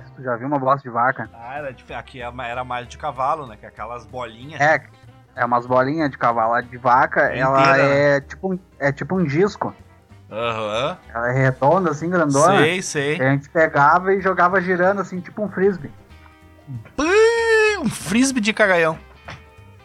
Se 0.00 0.12
tu 0.12 0.22
já 0.22 0.36
viu 0.36 0.46
uma 0.46 0.58
bosta 0.58 0.82
de 0.88 0.90
vaca. 0.92 1.28
Ah, 1.34 1.56
era 1.58 1.72
dif- 1.72 1.92
aqui 1.92 2.20
era 2.20 2.30
ma- 2.32 2.46
era 2.46 2.64
mais 2.64 2.86
de 2.88 2.98
cavalo, 2.98 3.46
né? 3.46 3.56
Que 3.56 3.64
é 3.64 3.68
aquelas 3.68 4.04
bolinhas. 4.04 4.60
É, 4.60 4.78
é 5.36 5.44
umas 5.44 5.66
bolinhas 5.66 6.10
de 6.10 6.18
cavalo. 6.18 6.60
De 6.62 6.76
vaca, 6.76 7.32
É 7.32 7.38
ela 7.38 7.60
inteira, 7.70 7.84
é 7.88 8.20
tipo, 8.20 8.52
um- 8.52 8.58
é 8.78 8.92
tipo 8.92 9.16
um 9.16 9.24
disco. 9.24 9.74
Aham. 10.30 10.96
Ela 11.14 11.30
é 11.30 11.32
redonda, 11.44 11.90
assim, 11.90 12.10
grandona. 12.10 12.58
Sei, 12.58 12.82
sei. 12.82 13.20
A 13.20 13.30
gente 13.32 13.48
pegava 13.50 14.12
e 14.14 14.20
jogava 14.20 14.60
girando, 14.60 15.00
assim, 15.00 15.20
tipo 15.20 15.42
um 15.44 15.48
frisbee. 15.48 15.90
Um 17.80 17.88
frisbee 17.88 18.40
de 18.40 18.52
cagaião. 18.52 18.98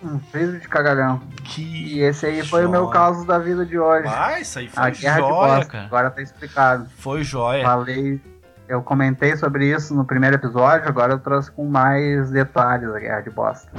Um 0.01 0.17
frisbee 0.31 0.59
de 0.59 0.67
cagalhão. 0.69 1.19
Que. 1.43 1.61
E 1.95 2.01
esse 2.01 2.25
aí 2.25 2.45
foi 2.45 2.65
o 2.65 2.69
meu 2.69 2.83
joia. 2.83 2.93
caso 2.93 3.25
da 3.27 3.37
vida 3.37 3.65
de 3.65 3.77
hoje. 3.77 4.07
Ah, 4.07 4.39
isso 4.39 4.57
aí 4.59 4.69
foi 4.69 4.81
a 4.83 4.89
guerra 4.89 5.15
de 5.21 5.27
joia, 5.27 5.55
bosta. 5.55 5.71
cara. 5.71 5.85
Agora 5.85 6.09
tá 6.09 6.21
explicado. 6.21 6.87
Foi 6.97 7.21
joia. 7.23 7.63
Falei, 7.65 8.21
eu 8.69 8.81
comentei 8.81 9.35
sobre 9.35 9.65
isso 9.69 9.93
no 9.93 10.05
primeiro 10.05 10.37
episódio, 10.37 10.87
agora 10.87 11.13
eu 11.13 11.19
trouxe 11.19 11.51
com 11.51 11.65
mais 11.67 12.31
detalhes 12.31 12.89
a 12.95 12.99
guerra 12.99 13.21
de 13.21 13.29
bosta. 13.29 13.69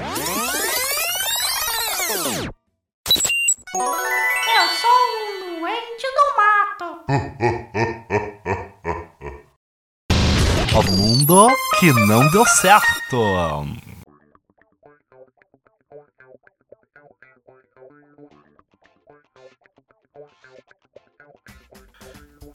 Que 11.79 11.93
não 11.93 12.29
deu 12.31 12.45
certo. 12.47 13.17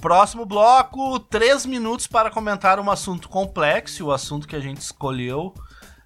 Próximo 0.01 0.45
bloco, 0.45 1.19
três 1.19 1.65
minutos 1.65 2.05
para 2.05 2.29
comentar 2.29 2.79
um 2.79 2.91
assunto 2.91 3.27
complexo. 3.27 4.05
O 4.05 4.11
assunto 4.11 4.47
que 4.47 4.55
a 4.55 4.59
gente 4.59 4.81
escolheu 4.81 5.53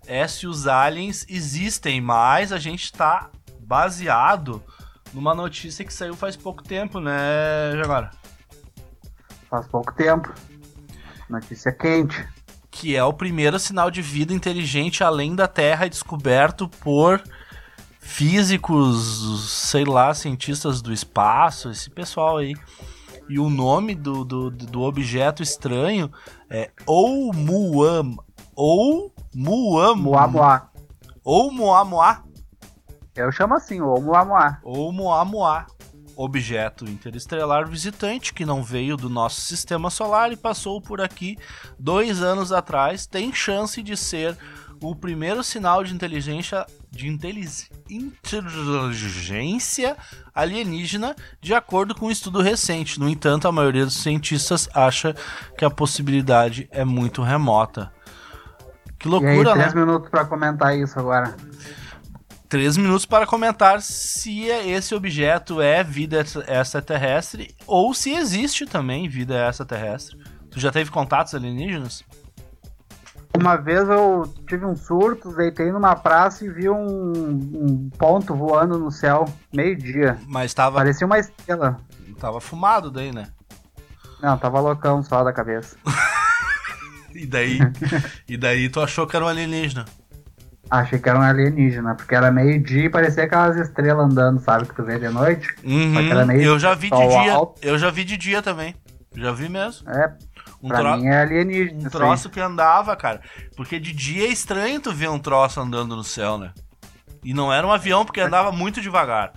é 0.08 0.28
se 0.28 0.48
os 0.48 0.68
aliens 0.68 1.26
existem, 1.28 2.00
mas 2.00 2.54
a 2.54 2.58
gente 2.58 2.86
está 2.86 3.30
baseado 3.60 4.64
numa 5.14 5.36
notícia 5.36 5.84
que 5.84 5.94
saiu 5.94 6.16
faz 6.16 6.36
pouco 6.36 6.64
tempo, 6.64 7.00
né, 7.00 7.74
Jaguar? 7.76 8.12
Faz 9.50 9.68
pouco 9.68 9.94
tempo. 9.94 10.34
Notícia 11.30 11.72
quente. 11.72 12.28
Que 12.72 12.96
é 12.96 13.04
o 13.04 13.14
primeiro 13.14 13.58
sinal 13.60 13.90
de 13.90 14.02
vida 14.02 14.34
inteligente 14.34 15.04
além 15.04 15.36
da 15.36 15.48
Terra 15.48 15.88
descoberto 15.88 16.68
por 16.68 17.22
físicos, 18.00 19.52
sei 19.52 19.86
lá, 19.86 20.14
cientistas 20.14 20.82
do 20.82 20.92
espaço, 20.92 21.70
esse 21.70 21.90
pessoal 21.90 22.38
aí. 22.38 22.54
E 23.30 23.38
o 23.40 23.50
nome 23.50 23.94
do, 23.94 24.26
do, 24.26 24.50
do 24.50 24.82
objeto 24.82 25.44
estranho 25.44 26.12
é 26.50 26.72
Oumuam. 26.86 28.18
Ou 28.56 29.14
Muam. 29.34 29.96
Muamuá. 29.96 30.70
Ou 31.24 31.52
Muamuá. 31.52 32.24
Eu 33.16 33.32
chamo 33.32 33.54
assim, 33.54 33.80
o 33.80 33.96
Muamuá. 34.02 34.60
Ou 34.64 34.92
Muamuá. 34.92 35.68
Objeto 36.22 36.84
interestelar 36.84 37.66
visitante 37.66 38.34
que 38.34 38.46
não 38.46 38.62
veio 38.62 38.98
do 38.98 39.10
nosso 39.10 39.40
sistema 39.40 39.90
solar 39.90 40.34
e 40.34 40.36
passou 40.36 40.82
por 40.82 41.00
aqui 41.00 41.38
dois 41.80 42.22
anos 42.22 42.52
atrás, 42.52 43.06
tem 43.06 43.34
chance 43.34 43.82
de 43.82 43.96
ser 43.96 44.38
o 44.84 44.94
primeiro 44.94 45.42
sinal 45.42 45.82
de 45.82 45.96
inteligência 45.96 46.66
de 46.92 47.08
inteligência 47.08 47.72
alienígena, 50.36 51.16
de 51.40 51.54
acordo 51.54 51.96
com 51.96 52.08
um 52.08 52.12
estudo 52.12 52.42
recente. 52.42 53.00
No 53.00 53.08
entanto, 53.08 53.48
a 53.48 53.52
maioria 53.54 53.86
dos 53.86 53.96
cientistas 53.96 54.68
acha 54.74 55.16
que 55.58 55.64
a 55.64 55.70
possibilidade 55.70 56.68
é 56.70 56.84
muito 56.84 57.22
remota. 57.22 57.94
Que 59.00 59.08
E 59.08 59.08
aí, 59.08 59.12
loucura, 59.12 59.56
né? 59.56 59.62
três 59.62 59.74
minutos 59.74 60.10
pra 60.10 60.26
comentar 60.26 60.78
isso 60.78 61.00
agora. 61.00 61.34
Três 62.50 62.76
minutos 62.76 63.06
para 63.06 63.28
comentar 63.28 63.82
se 63.82 64.46
esse 64.48 64.94
objeto 64.96 65.62
é 65.62 65.84
vida 65.84 66.18
ex- 66.18 66.36
extraterrestre 66.48 67.56
ou 67.68 67.94
se 67.94 68.12
existe 68.12 68.66
também 68.66 69.08
vida 69.08 69.48
extraterrestre. 69.48 70.18
Tu 70.50 70.60
já 70.60 70.72
teve 70.72 70.90
contatos 70.90 71.36
alienígenas? 71.36 72.04
Uma 73.40 73.56
vez 73.56 73.88
eu 73.88 74.24
tive 74.48 74.66
um 74.66 74.76
surto, 74.76 75.32
deitei 75.36 75.72
numa 75.72 75.96
praça 75.96 76.44
e 76.44 76.50
vi 76.50 76.68
um, 76.70 77.12
um 77.14 77.90
ponto 77.98 78.34
voando 78.36 78.78
no 78.80 78.92
céu, 78.92 79.26
meio-dia. 79.54 80.18
Mas 80.28 80.54
tava, 80.54 80.78
Parecia 80.80 81.06
uma 81.06 81.20
estrela. 81.20 81.80
tava 82.20 82.42
fumado 82.42 82.90
daí, 82.90 83.14
né? 83.14 83.28
Não, 84.22 84.38
tava 84.38 84.60
loucão 84.60 85.02
só 85.04 85.24
da 85.24 85.32
cabeça. 85.32 85.78
E 87.12 87.26
daí, 87.26 87.58
e 88.30 88.38
daí 88.38 88.70
tu 88.70 88.80
achou 88.80 89.06
que 89.08 89.16
era 89.16 89.26
um 89.26 89.28
alienígena. 89.28 89.84
Achei 90.70 91.00
que 91.00 91.10
era 91.10 91.18
um 91.18 91.22
alienígena, 91.24 91.96
porque 91.96 92.14
era 92.14 92.32
meio-dia 92.32 92.86
e 92.86 92.90
parecia 92.90 93.24
aquelas 93.24 93.58
estrelas 93.58 94.06
andando, 94.06 94.40
sabe, 94.40 94.68
que 94.68 94.76
tu 94.76 94.84
vê 94.84 95.00
de 95.00 95.10
noite. 95.10 95.48
Uhum, 95.64 95.94
Só 95.96 96.00
que 96.02 96.12
era 96.12 96.26
meio 96.26 96.42
eu 96.44 96.60
já 96.60 96.76
vi 96.76 96.92
de 96.92 97.08
dia. 97.08 97.34
alto. 97.34 97.60
Eu 97.66 97.78
já 97.80 97.90
vi 97.90 98.04
de 98.04 98.16
dia 98.18 98.42
também. 98.42 98.76
Já 99.16 99.32
vi 99.32 99.50
mesmo. 99.50 99.90
É, 99.90 100.14
Um, 100.62 100.68
pra 100.68 100.78
tro- 100.80 100.98
mim 100.98 101.08
é 101.08 101.22
alienígena. 101.22 101.74
um 101.74 101.78
isso 101.80 101.88
aí. 101.88 101.92
troço 101.92 102.30
que 102.30 102.40
andava, 102.40 102.96
cara. 102.96 103.20
Porque 103.58 103.80
de 103.80 103.92
dia 103.92 104.26
é 104.28 104.32
estranho 104.32 104.80
tu 104.80 104.94
ver 104.94 105.10
um 105.10 105.18
troço 105.18 105.60
andando 105.60 105.96
no 105.96 106.04
céu, 106.04 106.38
né? 106.38 106.52
E 107.24 107.34
não 107.34 107.52
era 107.52 107.66
um 107.66 107.72
avião 107.72 108.06
porque 108.06 108.22
andava 108.22 108.52
muito 108.52 108.80
devagar. 108.80 109.34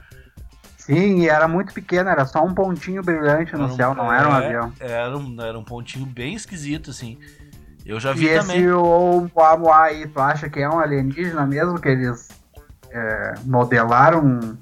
Sim, 0.76 1.20
e 1.20 1.28
era 1.28 1.48
muito 1.48 1.72
pequeno, 1.72 2.10
era 2.10 2.26
só 2.26 2.44
um 2.44 2.52
pontinho 2.52 3.02
brilhante 3.02 3.54
no 3.56 3.64
um- 3.66 3.74
céu, 3.76 3.94
não 3.94 4.12
era 4.12 4.28
um 4.28 4.34
é, 4.34 4.44
avião. 4.46 4.72
Era 4.80 5.16
um, 5.16 5.40
era 5.40 5.58
um 5.58 5.64
pontinho 5.64 6.04
bem 6.04 6.34
esquisito, 6.34 6.90
assim. 6.90 7.18
Eu 7.84 7.98
já 8.00 8.14
E 8.14 8.14
vi 8.14 8.28
também. 8.30 8.58
esse 8.58 8.70
Oumuamua 8.70 9.76
aí, 9.84 10.06
tu 10.06 10.20
acha 10.20 10.48
que 10.48 10.60
é 10.60 10.68
um 10.68 10.78
alienígena 10.78 11.46
mesmo? 11.46 11.80
Que 11.80 11.88
eles 11.88 12.28
é, 12.90 13.34
modelaram. 13.44 14.58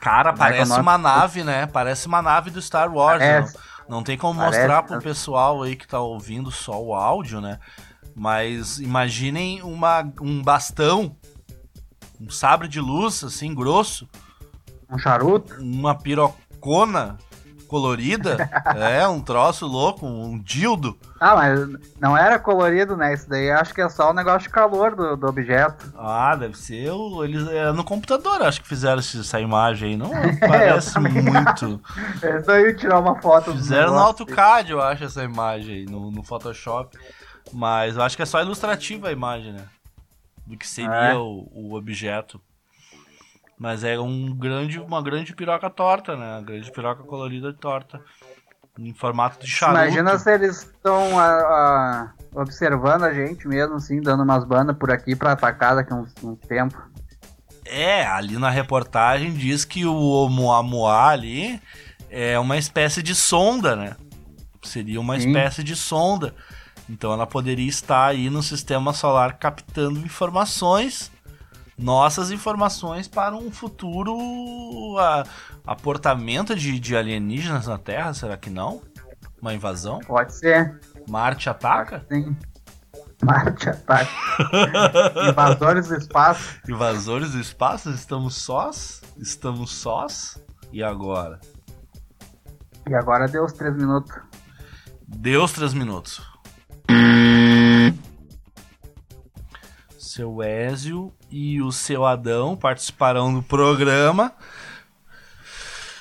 Cara, 0.00 0.30
é 0.30 0.32
é 0.32 0.34
o 0.34 0.36
parece 0.36 0.80
uma 0.80 0.96
nave, 0.98 1.44
né? 1.44 1.66
Parece 1.66 2.06
uma 2.06 2.22
nave 2.22 2.50
do 2.50 2.60
Star 2.62 2.92
Wars. 2.92 3.18
Parece. 3.18 3.56
Não, 3.88 3.96
não 3.98 4.02
tem 4.02 4.16
como 4.16 4.38
Parece 4.38 4.58
mostrar 4.58 4.82
pro 4.82 4.92
mesmo. 4.96 5.02
pessoal 5.02 5.62
aí 5.62 5.76
que 5.76 5.86
tá 5.86 6.00
ouvindo 6.00 6.50
só 6.50 6.80
o 6.82 6.94
áudio, 6.94 7.40
né? 7.40 7.58
Mas 8.14 8.78
imaginem 8.78 9.62
uma, 9.62 10.02
um 10.20 10.42
bastão, 10.42 11.16
um 12.20 12.30
sabre 12.30 12.68
de 12.68 12.80
luz, 12.80 13.22
assim, 13.24 13.54
grosso, 13.54 14.08
Um 14.90 14.98
charuto? 14.98 15.54
uma 15.58 15.94
pirocona 15.94 17.16
colorida, 17.70 18.50
é, 18.76 19.06
um 19.06 19.20
troço 19.20 19.64
louco, 19.64 20.04
um 20.04 20.36
dildo. 20.42 20.98
Ah, 21.20 21.36
mas 21.36 21.60
não 22.00 22.16
era 22.16 22.36
colorido, 22.36 22.96
né? 22.96 23.14
Isso 23.14 23.28
daí 23.28 23.48
acho 23.48 23.72
que 23.72 23.80
é 23.80 23.88
só 23.88 24.10
o 24.10 24.12
negócio 24.12 24.40
de 24.40 24.48
calor 24.48 24.96
do, 24.96 25.16
do 25.16 25.26
objeto. 25.28 25.92
Ah, 25.96 26.34
deve 26.34 26.58
ser 26.58 26.90
o, 26.90 27.24
eles 27.24 27.46
é, 27.46 27.70
no 27.70 27.84
computador, 27.84 28.42
acho 28.42 28.60
que 28.60 28.68
fizeram 28.68 28.98
essa 28.98 29.40
imagem 29.40 29.90
aí. 29.90 29.96
Não 29.96 30.10
parece 30.40 30.92
também 30.94 31.22
muito. 31.22 31.80
Eles 32.20 32.46
não 32.46 32.58
iam 32.58 32.76
tirar 32.76 32.98
uma 32.98 33.22
foto 33.22 33.52
do 33.52 33.58
Fizeram 33.58 33.92
no. 33.92 33.98
AutoCAD, 34.00 34.72
eu 34.72 34.82
acho, 34.82 35.04
essa 35.04 35.22
imagem 35.22 35.76
aí, 35.76 35.86
no, 35.86 36.10
no 36.10 36.24
Photoshop. 36.24 36.98
Mas 37.52 37.96
eu 37.96 38.02
acho 38.02 38.16
que 38.16 38.22
é 38.22 38.26
só 38.26 38.40
ilustrativa 38.42 39.08
a 39.08 39.12
imagem, 39.12 39.52
né? 39.52 39.64
Do 40.44 40.56
que 40.56 40.66
seria 40.66 41.12
É. 41.12 41.14
o, 41.14 41.48
o 41.54 41.74
objeto. 41.74 42.40
Mas 43.60 43.84
é 43.84 44.00
um 44.00 44.34
grande, 44.34 44.80
uma 44.80 45.02
grande 45.02 45.34
piroca 45.34 45.68
torta, 45.68 46.16
né? 46.16 46.32
Uma 46.32 46.40
grande 46.40 46.72
piroca 46.72 47.02
colorida 47.02 47.52
torta. 47.52 48.00
Em 48.78 48.94
formato 48.94 49.44
de 49.44 49.50
charuto. 49.50 49.82
Imagina 49.82 50.18
se 50.18 50.32
eles 50.32 50.62
estão 50.62 51.18
ah, 51.18 51.24
ah, 51.26 52.12
observando 52.34 53.02
a 53.02 53.12
gente 53.12 53.46
mesmo, 53.46 53.74
assim, 53.74 54.00
dando 54.00 54.22
umas 54.22 54.46
bandas 54.46 54.74
por 54.78 54.90
aqui 54.90 55.14
pra 55.14 55.32
atacar 55.32 55.74
daqui 55.74 55.92
a 55.92 55.96
uns, 55.96 56.14
uns 56.24 56.38
tempo. 56.48 56.80
É, 57.66 58.06
ali 58.06 58.38
na 58.38 58.48
reportagem 58.48 59.30
diz 59.34 59.66
que 59.66 59.84
o 59.84 59.94
Oumuamua 59.94 61.08
ali 61.08 61.60
é 62.08 62.38
uma 62.38 62.56
espécie 62.56 63.02
de 63.02 63.14
sonda, 63.14 63.76
né? 63.76 63.94
Seria 64.62 64.98
uma 64.98 65.20
Sim. 65.20 65.28
espécie 65.28 65.62
de 65.62 65.76
sonda. 65.76 66.34
Então 66.88 67.12
ela 67.12 67.26
poderia 67.26 67.68
estar 67.68 68.06
aí 68.06 68.30
no 68.30 68.42
sistema 68.42 68.94
solar 68.94 69.36
captando 69.36 70.00
informações, 70.00 71.12
nossas 71.80 72.30
informações 72.30 73.08
para 73.08 73.34
um 73.34 73.50
futuro 73.50 74.14
a- 74.98 75.24
aportamento 75.66 76.54
de, 76.54 76.78
de 76.78 76.96
alienígenas 76.96 77.66
na 77.66 77.78
Terra, 77.78 78.12
será 78.14 78.36
que 78.36 78.50
não? 78.50 78.82
Uma 79.40 79.54
invasão? 79.54 79.98
Pode 80.00 80.34
ser. 80.34 80.78
Marte 81.08 81.48
ataca? 81.48 82.04
Sim. 82.12 82.36
Marte 83.22 83.68
ataque. 83.70 84.10
Invasores 85.30 85.88
do 85.88 85.96
espaço. 85.96 86.60
Invasores 86.68 87.32
do 87.32 87.40
espaço? 87.40 87.90
Estamos 87.90 88.36
sós? 88.36 89.00
Estamos 89.16 89.72
sós? 89.72 90.42
E 90.72 90.82
agora? 90.82 91.40
E 92.88 92.94
agora 92.94 93.26
deu 93.26 93.44
os 93.44 93.52
três 93.52 93.74
minutos. 93.76 94.14
Deu 95.06 95.42
os 95.44 95.52
três 95.52 95.72
minutos. 95.74 96.20
Seu 99.98 100.42
Ézio 100.42 101.12
e 101.30 101.62
o 101.62 101.70
seu 101.70 102.04
Adão 102.04 102.56
participarão 102.56 103.32
do 103.32 103.42
programa, 103.42 104.32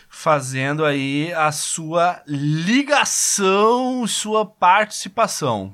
fazendo 0.10 0.84
aí 0.84 1.32
a 1.34 1.52
sua 1.52 2.22
ligação, 2.28 4.06
sua 4.08 4.46
participação. 4.46 5.74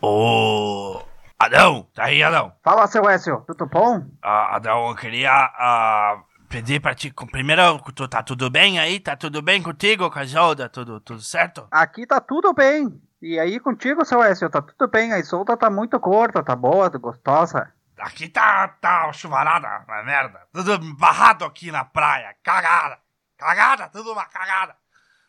Ô, 0.00 1.02
Adão, 1.38 1.86
tá 1.94 2.04
aí, 2.04 2.22
Adão? 2.22 2.52
Fala, 2.62 2.86
seu 2.86 3.08
Écio, 3.08 3.42
tudo 3.46 3.66
bom? 3.66 4.04
Ah, 4.22 4.56
Adão, 4.56 4.88
eu 4.88 4.94
queria 4.94 5.30
ah, 5.32 6.22
pedir 6.48 6.80
pra 6.80 6.94
ti. 6.94 7.12
Primeiro, 7.30 7.78
tu 7.94 8.08
tá 8.08 8.22
tudo 8.22 8.48
bem 8.50 8.78
aí? 8.78 8.98
Tá 9.00 9.16
tudo 9.16 9.40
bem 9.42 9.62
contigo, 9.62 10.10
com 10.10 10.18
a 10.18 10.24
Isolda? 10.24 10.68
Tudo, 10.68 11.00
tudo 11.00 11.20
certo? 11.20 11.66
Aqui 11.70 12.06
tá 12.06 12.20
tudo 12.20 12.52
bem. 12.52 13.00
E 13.20 13.38
aí 13.38 13.58
contigo, 13.58 14.04
seu 14.04 14.22
Écio, 14.22 14.48
tá 14.50 14.60
tudo 14.62 14.90
bem. 14.90 15.12
A 15.12 15.24
solta 15.24 15.56
tá 15.56 15.70
muito 15.70 15.98
curta, 15.98 16.42
tá 16.42 16.54
boa, 16.54 16.90
tá 16.90 16.98
gostosa. 16.98 17.72
Aqui 17.98 18.28
tá, 18.28 18.68
tá 18.80 19.10
chuvarada, 19.12 19.84
uma 19.88 20.02
merda. 20.02 20.40
Tudo 20.52 20.78
barrado 20.96 21.44
aqui 21.44 21.70
na 21.70 21.84
praia. 21.84 22.34
Cagada. 22.42 22.98
Cagada, 23.38 23.88
tudo 23.88 24.12
uma 24.12 24.24
cagada. 24.26 24.74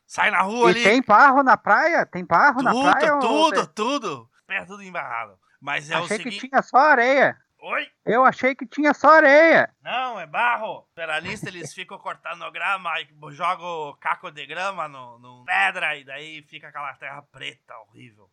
Sai 0.06 0.32
na 0.32 0.42
rua 0.42 0.70
E 0.72 0.76
ali. 0.76 0.84
tem 0.84 1.02
barro 1.02 1.44
na 1.44 1.58
praia? 1.58 2.06
Tem 2.06 2.26
barro 2.26 2.62
na 2.62 2.72
praia? 2.72 3.14
tudo, 3.20 3.28
ou- 3.34 3.52
tudo, 3.52 3.68
tudo. 3.68 4.30
Pé 4.46 4.64
tudo 4.66 4.84
embarrado. 4.84 5.34
Mas 5.60 5.90
é 5.90 5.96
o 6.00 6.04
Achei 6.04 6.18
que 6.18 6.24
seguinte. 6.26 6.48
tinha 6.50 6.62
só 6.62 6.78
areia. 6.78 7.38
Oi? 7.60 7.88
Eu 8.06 8.24
achei 8.24 8.54
que 8.54 8.68
tinha 8.68 8.94
só 8.94 9.10
areia. 9.18 9.74
Não, 9.82 10.20
é 10.20 10.28
barro. 10.28 10.88
Peralista, 10.94 11.50
eles 11.50 11.74
ficam 11.74 11.98
cortando 11.98 12.50
grama 12.52 12.92
e 13.02 13.08
jogam 13.32 13.98
caco 14.00 14.30
de 14.32 14.46
grama 14.46 14.88
no, 14.88 15.18
no 15.20 15.44
pedra 15.46 15.96
e 15.96 16.04
daí 16.04 16.44
fica 16.44 16.68
aquela 16.68 16.94
terra 16.96 17.22
preta 17.24 17.76
horrível. 17.80 18.30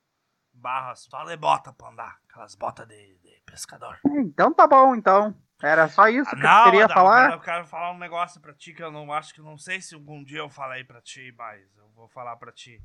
Barra, 0.53 0.95
só 0.95 1.25
de 1.25 1.37
bota 1.37 1.73
pra 1.73 1.89
andar. 1.89 2.19
Aquelas 2.29 2.55
botas 2.55 2.87
de, 2.87 3.19
de 3.19 3.43
pescador. 3.47 3.99
Então 4.05 4.53
tá 4.53 4.67
bom, 4.67 4.95
então. 4.95 5.35
Era 5.63 5.89
só 5.89 6.07
isso 6.09 6.29
Ah, 6.31 6.37
que 6.37 6.47
eu 6.47 6.65
queria 6.65 6.85
Adão, 6.85 6.95
falar. 6.95 7.23
Eu 7.25 7.29
quero, 7.29 7.41
eu 7.41 7.41
quero 7.45 7.67
falar 7.67 7.91
um 7.93 7.99
negócio 7.99 8.41
pra 8.41 8.53
ti 8.53 8.75
que 8.75 8.83
eu 8.83 8.93
não 8.93 9.11
acho 9.13 9.33
que 9.33 9.41
não 9.41 9.57
sei 9.57 9.81
se 9.81 9.95
algum 9.95 10.23
dia 10.23 10.41
eu 10.41 10.51
falei 10.51 10.85
pra 10.85 11.01
ti, 11.01 11.35
mas 11.37 11.63
eu 11.77 11.89
vou 11.91 12.09
falar 12.09 12.37
pra 12.37 12.53
ti. 12.53 12.81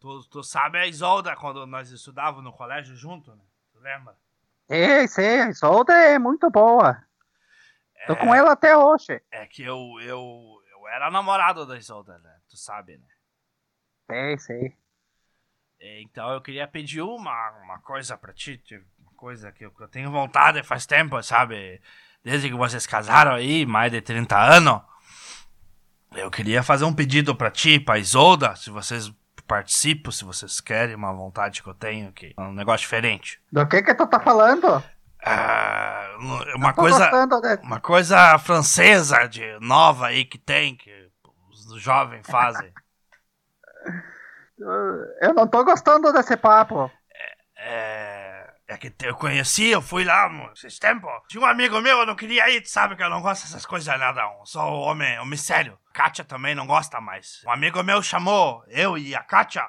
Tu, 0.00 0.28
tu 0.30 0.42
sabe 0.42 0.78
a 0.78 0.86
Isolda 0.86 1.36
quando 1.36 1.66
nós 1.66 1.90
estudávamos 1.90 2.42
no 2.44 2.52
colégio 2.52 2.96
junto, 2.96 3.34
né? 3.36 3.44
Tu 3.72 3.78
lembra? 3.80 4.16
Sei, 4.66 5.08
sei, 5.08 5.40
a 5.40 5.52
solta 5.52 5.92
é 5.92 6.18
muito 6.18 6.50
boa. 6.50 7.02
Tô 8.06 8.12
É, 8.12 8.16
com 8.16 8.34
ela 8.34 8.52
até 8.52 8.76
hoje. 8.76 9.20
É 9.30 9.46
que 9.46 9.62
eu, 9.62 9.78
eu, 10.00 10.60
eu 10.72 10.88
era 10.88 11.10
namorado 11.10 11.66
da 11.66 11.76
Isolda, 11.76 12.18
né? 12.18 12.34
Tu 12.48 12.56
sabe, 12.56 12.96
né? 12.98 13.06
Sei, 14.10 14.38
sei. 14.38 14.76
É, 15.80 16.00
Então 16.02 16.32
eu 16.32 16.40
queria 16.40 16.66
pedir 16.68 17.02
uma, 17.02 17.50
uma 17.62 17.78
coisa 17.80 18.16
pra 18.16 18.32
ti, 18.32 18.58
tipo, 18.58 18.84
uma 18.98 19.12
coisa 19.16 19.52
que 19.52 19.64
eu, 19.64 19.70
que 19.70 19.82
eu 19.82 19.88
tenho 19.88 20.10
vontade 20.10 20.62
faz 20.62 20.86
tempo, 20.86 21.22
sabe? 21.22 21.80
Desde 22.22 22.48
que 22.48 22.54
vocês 22.54 22.86
casaram 22.86 23.32
aí, 23.34 23.66
mais 23.66 23.92
de 23.92 24.00
30 24.00 24.38
anos. 24.38 24.80
Eu 26.12 26.30
queria 26.30 26.62
fazer 26.62 26.84
um 26.84 26.94
pedido 26.94 27.34
pra 27.34 27.50
ti, 27.50 27.80
pra 27.80 27.98
Isolda, 27.98 28.54
se 28.56 28.70
vocês 28.70 29.12
participam, 29.46 30.10
se 30.10 30.24
vocês 30.24 30.60
querem, 30.60 30.94
uma 30.94 31.12
vontade 31.12 31.62
que 31.62 31.68
eu 31.68 31.74
tenho, 31.74 32.12
que 32.12 32.34
é 32.36 32.40
um 32.40 32.52
negócio 32.52 32.80
diferente. 32.80 33.40
Do 33.50 33.66
que 33.66 33.82
que 33.82 33.94
tu 33.94 34.06
tá 34.06 34.20
falando? 34.20 34.82
Ah, 35.26 36.16
uma 36.54 36.74
coisa, 36.74 37.10
uma 37.62 37.80
coisa 37.80 38.38
francesa 38.38 39.26
de 39.26 39.58
nova 39.60 40.08
aí 40.08 40.24
que 40.24 40.36
tem, 40.38 40.76
que 40.76 41.10
os 41.46 41.80
jovens 41.80 42.26
fazem. 42.26 42.72
Eu 45.20 45.34
não 45.34 45.46
tô 45.46 45.64
gostando 45.64 46.12
desse 46.12 46.36
papo. 46.36 46.90
É, 47.56 48.52
é 48.68 48.76
que 48.76 48.92
eu 49.02 49.14
conheci, 49.14 49.70
eu 49.70 49.80
fui 49.80 50.04
lá 50.04 50.30
esses 50.54 50.78
tempos. 50.78 51.10
Tinha 51.28 51.42
um 51.42 51.46
amigo 51.46 51.80
meu, 51.80 51.98
eu 51.98 52.06
não 52.06 52.14
queria 52.14 52.50
ir, 52.50 52.60
tu 52.60 52.68
sabe 52.68 52.94
que 52.94 53.02
eu 53.02 53.10
não 53.10 53.22
gosto 53.22 53.44
dessas 53.44 53.64
coisas 53.64 53.98
nada. 53.98 54.20
Eu 54.20 54.44
sou 54.44 54.62
homem, 54.62 55.18
homem 55.18 55.38
sério. 55.38 55.78
Kátia 55.94 56.24
também 56.24 56.54
não 56.56 56.66
gosta 56.66 57.00
mais. 57.00 57.40
Um 57.46 57.50
amigo 57.52 57.80
meu 57.84 58.02
chamou 58.02 58.64
eu 58.66 58.98
e 58.98 59.14
a 59.14 59.22
Kátia 59.22 59.64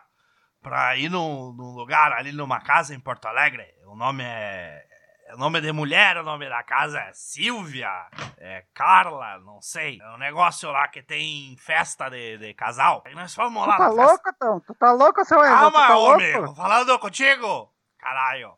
pra 0.59 0.97
ir 0.97 1.07
num, 1.09 1.53
num 1.53 1.71
lugar 1.75 2.11
ali 2.13 2.31
numa 2.31 2.59
casa 2.59 2.95
em 2.95 2.99
Porto 2.99 3.27
Alegre. 3.27 3.63
O 3.85 3.95
nome 3.95 4.23
é. 4.25 4.83
É 5.27 5.33
o 5.33 5.37
nome 5.39 5.59
de 5.59 5.71
mulher, 5.71 6.17
o 6.17 6.23
nome 6.23 6.47
da 6.47 6.61
casa 6.61 6.99
é 6.99 7.11
Silvia, 7.13 7.89
é 8.37 8.63
Carla, 8.75 9.39
não 9.39 9.59
sei. 9.59 9.99
É 9.99 10.09
um 10.11 10.17
negócio 10.19 10.71
lá 10.71 10.87
que 10.87 11.01
tem 11.01 11.55
festa 11.57 12.09
de, 12.09 12.37
de 12.37 12.53
casal. 12.53 13.01
Aí 13.07 13.15
nós 13.15 13.33
fomos 13.33 13.63
Tu 13.63 13.67
lá 13.69 13.75
tá 13.77 13.83
na 13.85 13.89
festa. 13.89 14.03
louco, 14.05 14.29
então? 14.29 14.59
Tu 14.59 14.75
tá 14.75 14.91
louco, 14.91 15.25
seu 15.25 15.39
Enzo? 15.39 15.49
Tu 15.49 15.57
Calma, 15.59 15.87
tá 15.87 15.97
homem, 15.97 16.31
tô 16.31 16.39
louco? 16.41 16.55
falando 16.55 16.99
contigo, 16.99 17.73
caralho. 17.97 18.55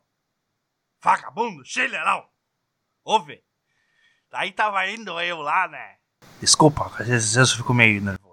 Vagabundo, 1.02 1.64
chilerão. 1.64 2.28
Ouve. 3.02 3.42
Daí 4.30 4.52
tava 4.52 4.86
indo 4.88 5.18
eu 5.20 5.40
lá, 5.40 5.68
né? 5.68 5.96
Desculpa, 6.40 6.90
às 6.98 7.06
vezes 7.06 7.36
eu 7.36 7.46
fico 7.46 7.74
meio 7.74 8.00
nervoso. 8.00 8.28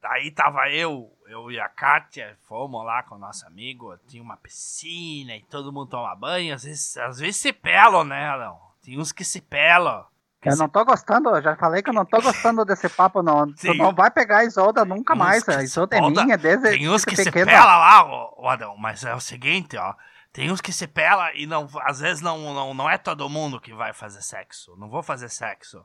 Daí 0.00 0.30
tava 0.32 0.68
eu, 0.70 1.10
eu 1.28 1.50
e 1.50 1.60
a 1.60 1.68
Kátia, 1.68 2.36
fomos 2.48 2.84
lá 2.84 3.02
com 3.04 3.14
o 3.14 3.18
nosso 3.18 3.46
amigo, 3.46 3.96
tinha 4.08 4.22
uma 4.22 4.36
piscina 4.36 5.36
e 5.36 5.42
todo 5.44 5.72
mundo 5.72 5.90
toma 5.90 6.14
banho. 6.16 6.54
Às 6.54 6.64
vezes, 6.64 6.96
às 6.96 7.18
vezes 7.18 7.36
se 7.36 7.52
pelam, 7.52 8.04
né, 8.04 8.36
não? 8.36 8.58
Tem 8.82 8.98
uns 8.98 9.12
que 9.12 9.24
se 9.24 9.40
pelam. 9.40 10.04
Eu 10.44 10.52
se 10.52 10.58
não 10.58 10.68
tô 10.68 10.84
gostando, 10.84 11.28
eu 11.28 11.40
já 11.40 11.54
falei 11.54 11.82
que 11.82 11.90
eu 11.90 11.94
não 11.94 12.04
tô 12.04 12.20
gostando 12.20 12.64
desse 12.64 12.88
papo, 12.88 13.22
não. 13.22 13.46
Tu 13.54 13.60
Sim. 13.60 13.78
não 13.78 13.94
vai 13.94 14.10
pegar 14.10 14.38
a 14.38 14.44
Isolda 14.44 14.84
nunca 14.84 15.14
mais. 15.14 15.48
A 15.48 15.58
se 15.58 15.64
Isolda 15.64 15.96
é 15.96 16.00
minha 16.00 16.36
desde 16.36 16.68
Tem 16.70 16.88
uns 16.88 17.04
que 17.04 17.14
se 17.14 17.26
pequena. 17.26 17.52
pela 17.52 17.78
lá, 17.78 18.04
ô 18.36 18.48
Adão, 18.48 18.76
mas 18.76 19.04
é 19.04 19.14
o 19.14 19.20
seguinte, 19.20 19.76
ó. 19.76 19.94
Tem 20.32 20.50
uns 20.50 20.60
que 20.60 20.72
se 20.72 20.88
pela 20.88 21.32
e 21.34 21.46
não, 21.46 21.68
às 21.82 22.00
vezes 22.00 22.20
não, 22.20 22.52
não, 22.52 22.74
não 22.74 22.90
é 22.90 22.98
todo 22.98 23.28
mundo 23.28 23.60
que 23.60 23.72
vai 23.72 23.92
fazer 23.92 24.20
sexo. 24.22 24.74
Não 24.76 24.88
vou 24.88 25.02
fazer 25.02 25.28
sexo. 25.28 25.84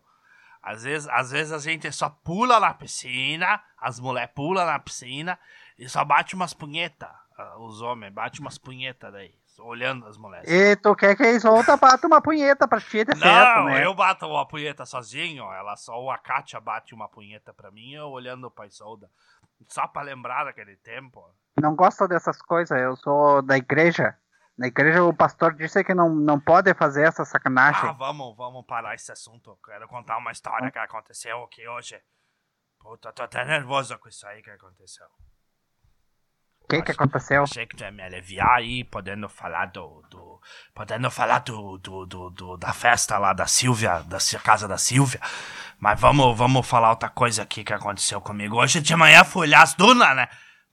Às 0.67 0.83
vezes, 0.83 1.07
às 1.07 1.31
vezes 1.31 1.53
a 1.53 1.59
gente 1.59 1.89
só 1.93 2.09
pula 2.09 2.59
na 2.59 2.73
piscina, 2.73 3.61
as 3.79 4.01
mulheres 4.01 4.31
pulam 4.35 4.65
na 4.65 4.77
piscina 4.77 5.39
e 5.79 5.87
só 5.87 6.03
bate 6.03 6.35
umas 6.35 6.53
punhetas. 6.53 7.09
Os 7.59 7.81
homens 7.81 8.11
batem 8.13 8.41
umas 8.41 8.57
punhetas 8.57 9.13
daí, 9.13 9.33
olhando 9.59 10.05
as 10.07 10.17
mulheres. 10.17 10.49
E 10.51 10.75
tu 10.75 10.93
quer 10.93 11.15
que 11.15 11.23
a 11.23 11.31
Isolda 11.31 11.77
bata 11.77 12.05
uma 12.05 12.21
punheta 12.21 12.67
pra 12.67 12.81
ti, 12.81 13.05
certo, 13.05 13.15
Não, 13.15 13.65
né? 13.65 13.85
eu 13.85 13.93
bato 13.93 14.27
uma 14.27 14.45
punheta 14.45 14.85
sozinho. 14.85 15.45
Ela 15.53 15.77
só 15.77 16.09
a 16.09 16.17
Kátia 16.17 16.59
bate 16.59 16.93
uma 16.93 17.07
punheta 17.07 17.53
pra 17.53 17.71
mim, 17.71 17.93
eu 17.93 18.09
olhando 18.09 18.51
pra 18.51 18.67
Isolda. 18.67 19.09
Só 19.69 19.87
pra 19.87 20.01
lembrar 20.01 20.43
daquele 20.43 20.75
tempo. 20.75 21.23
Não 21.61 21.75
gosto 21.75 22.09
dessas 22.09 22.41
coisas, 22.41 22.77
eu 22.77 22.97
sou 22.97 23.41
da 23.41 23.55
igreja. 23.55 24.17
Na 24.57 24.67
igreja 24.67 25.03
o 25.03 25.13
pastor 25.13 25.53
disse 25.53 25.83
que 25.83 25.93
não, 25.93 26.09
não 26.15 26.39
pode 26.39 26.73
fazer 26.73 27.07
essa 27.07 27.23
sacanagem. 27.23 27.89
Ah, 27.89 27.93
vamos, 27.93 28.35
vamos 28.35 28.65
parar 28.65 28.95
esse 28.95 29.11
assunto. 29.11 29.51
Eu 29.51 29.57
Quero 29.57 29.87
contar 29.87 30.17
uma 30.17 30.31
história 30.31 30.71
que 30.71 30.79
aconteceu 30.79 31.43
aqui 31.43 31.67
hoje. 31.67 32.01
Puta, 32.79 33.11
tô 33.13 33.23
até 33.23 33.45
nervoso 33.45 33.97
com 33.99 34.09
isso 34.09 34.25
aí 34.27 34.41
que 34.41 34.49
aconteceu. 34.49 35.05
O 36.61 36.67
que 36.67 36.81
que 36.81 36.91
aconteceu? 36.91 37.43
Achei 37.43 37.65
que 37.65 37.77
tu 37.77 37.83
ia 37.83 37.91
me 37.91 38.03
aliviar 38.03 38.57
aí, 38.57 38.83
podendo 38.83 39.29
falar 39.29 39.67
do. 39.67 40.01
do 40.09 40.41
podendo 40.73 41.09
falar 41.09 41.39
do, 41.39 41.77
do, 41.77 42.05
do, 42.05 42.29
do- 42.31 42.57
da 42.57 42.73
festa 42.73 43.17
lá 43.17 43.31
da 43.33 43.45
Silvia, 43.47 44.01
da 44.03 44.17
casa 44.43 44.67
da 44.67 44.77
Silvia. 44.77 45.21
Mas 45.79 45.99
vamos, 45.99 46.37
vamos 46.37 46.67
falar 46.67 46.89
outra 46.89 47.09
coisa 47.09 47.43
aqui 47.43 47.63
que 47.63 47.71
aconteceu 47.73 48.19
comigo. 48.19 48.57
Hoje 48.57 48.81
de 48.81 48.95
manhã 48.95 49.23
fui 49.23 49.43
olhar 49.47 49.61
as 49.61 49.75
dunas, 49.75 50.13
né? 50.15 50.27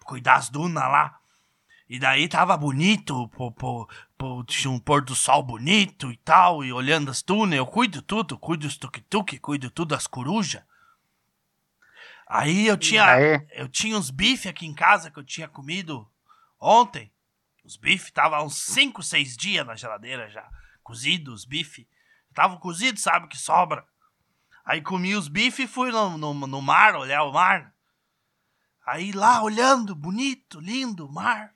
Cuidar 0.05 0.35
as 0.35 0.49
dunas 0.49 0.83
lá. 0.85 1.17
E 1.89 1.99
daí 1.99 2.29
tava 2.29 2.57
bonito, 2.57 3.29
pô, 3.29 3.53
pô, 3.53 3.89
pô, 4.17 4.43
tinha 4.45 4.71
um 4.71 4.79
pôr 4.79 5.05
do 5.05 5.15
sol 5.15 5.43
bonito 5.43 6.11
e 6.11 6.17
tal, 6.17 6.65
e 6.65 6.73
olhando 6.73 7.11
as 7.11 7.23
dunas, 7.23 7.59
eu 7.59 7.67
cuido 7.67 8.01
tudo, 8.01 8.39
cuido 8.39 8.67
dos 8.67 8.79
tuk-tuk, 8.79 9.39
cuido 9.39 9.71
tudo 9.71 9.91
das 9.91 10.07
corujas. 10.07 10.63
Aí 12.27 12.67
eu 12.67 12.77
tinha, 12.77 13.05
aí? 13.05 13.47
eu 13.51 13.69
tinha 13.69 13.99
uns 13.99 14.11
bife 14.11 14.49
aqui 14.49 14.67
em 14.67 14.75
casa 14.75 15.11
que 15.11 15.19
eu 15.19 15.25
tinha 15.25 15.47
comido 15.47 16.11
ontem. 16.59 17.13
Os 17.63 17.77
bife 17.77 18.09
estavam 18.09 18.47
uns 18.47 18.57
5, 18.57 19.03
6 19.03 19.37
dias 19.37 19.67
na 19.67 19.77
geladeira 19.77 20.29
já, 20.31 20.49
cozidos, 20.83 21.41
os 21.41 21.45
bife. 21.45 21.87
Estavam 22.31 22.57
cozidos, 22.57 23.03
sabe, 23.03 23.29
que 23.29 23.37
sobra. 23.37 23.87
Aí 24.65 24.81
comi 24.81 25.15
os 25.15 25.29
bife 25.29 25.65
e 25.65 25.69
fui 25.69 25.93
no, 25.93 26.17
no, 26.17 26.33
no 26.35 26.63
mar, 26.63 26.97
olhar 26.97 27.25
o 27.25 27.33
mar. 27.33 27.75
Aí 28.87 29.13
lá 29.13 29.43
olhando, 29.43 29.95
bonito, 29.95 30.59
lindo, 30.61 31.11
mar. 31.11 31.55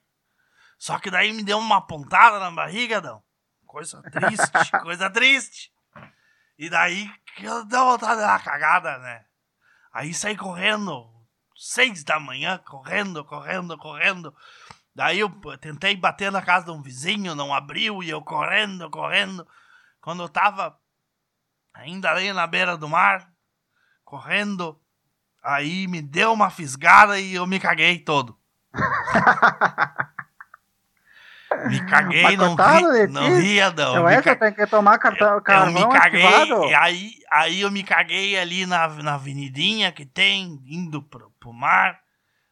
Só 0.79 0.97
que 0.97 1.11
daí 1.11 1.33
me 1.33 1.43
deu 1.43 1.59
uma 1.59 1.81
pontada 1.81 2.39
na 2.39 2.49
barriga, 2.49 3.01
não. 3.01 3.21
Coisa 3.67 4.01
triste, 4.01 4.71
coisa 4.81 5.09
triste. 5.09 5.71
E 6.57 6.69
daí 6.69 7.11
que 7.35 7.45
eu 7.45 7.65
dei 7.65 7.77
vontade 7.77 8.15
de 8.15 8.21
dar 8.21 8.31
uma 8.31 8.39
cagada, 8.39 8.97
né? 8.97 9.25
Aí 9.93 10.13
saí 10.13 10.37
correndo, 10.37 11.05
seis 11.55 12.03
da 12.05 12.17
manhã, 12.17 12.57
correndo, 12.59 13.25
correndo, 13.25 13.77
correndo. 13.77 14.33
Daí 14.95 15.19
eu 15.19 15.29
tentei 15.59 15.95
bater 15.97 16.31
na 16.31 16.41
casa 16.41 16.65
de 16.65 16.71
um 16.71 16.81
vizinho, 16.81 17.35
não 17.35 17.53
abriu, 17.53 18.01
e 18.01 18.09
eu 18.09 18.21
correndo, 18.21 18.89
correndo. 18.89 19.45
Quando 20.01 20.23
eu 20.23 20.29
tava 20.29 20.79
ainda 21.73 22.09
ali 22.09 22.31
na 22.31 22.47
beira 22.47 22.77
do 22.77 22.87
mar, 22.87 23.29
correndo, 24.05 24.79
aí 25.43 25.87
me 25.87 26.01
deu 26.01 26.31
uma 26.31 26.49
fisgada 26.49 27.19
e 27.19 27.35
eu 27.35 27.45
me 27.45 27.59
caguei 27.59 27.99
todo. 27.99 28.39
me 31.67 31.79
caguei, 31.85 32.37
não, 32.37 32.55
coitado 32.55 32.91
ri, 32.91 33.07
não 33.07 33.31
ria, 33.33 33.71
não. 33.71 33.95
Eu 33.95 34.07
acho 34.07 34.17
que 34.23 34.29
ca- 34.29 34.35
tem 34.35 34.53
que 34.53 34.67
tomar 34.67 34.97
cartão, 34.99 35.35
eu 35.35 35.41
carvão 35.41 35.73
me 35.73 35.99
caguei, 35.99 36.25
ativado. 36.25 36.63
e 36.69 36.73
aí, 36.75 37.11
aí 37.31 37.61
eu 37.61 37.71
me 37.71 37.83
caguei 37.83 38.37
ali 38.37 38.65
na, 38.65 38.87
na 38.87 39.15
avenidinha 39.15 39.91
que 39.91 40.05
tem, 40.05 40.61
indo 40.65 41.01
pro, 41.01 41.31
pro 41.39 41.51
mar. 41.53 41.99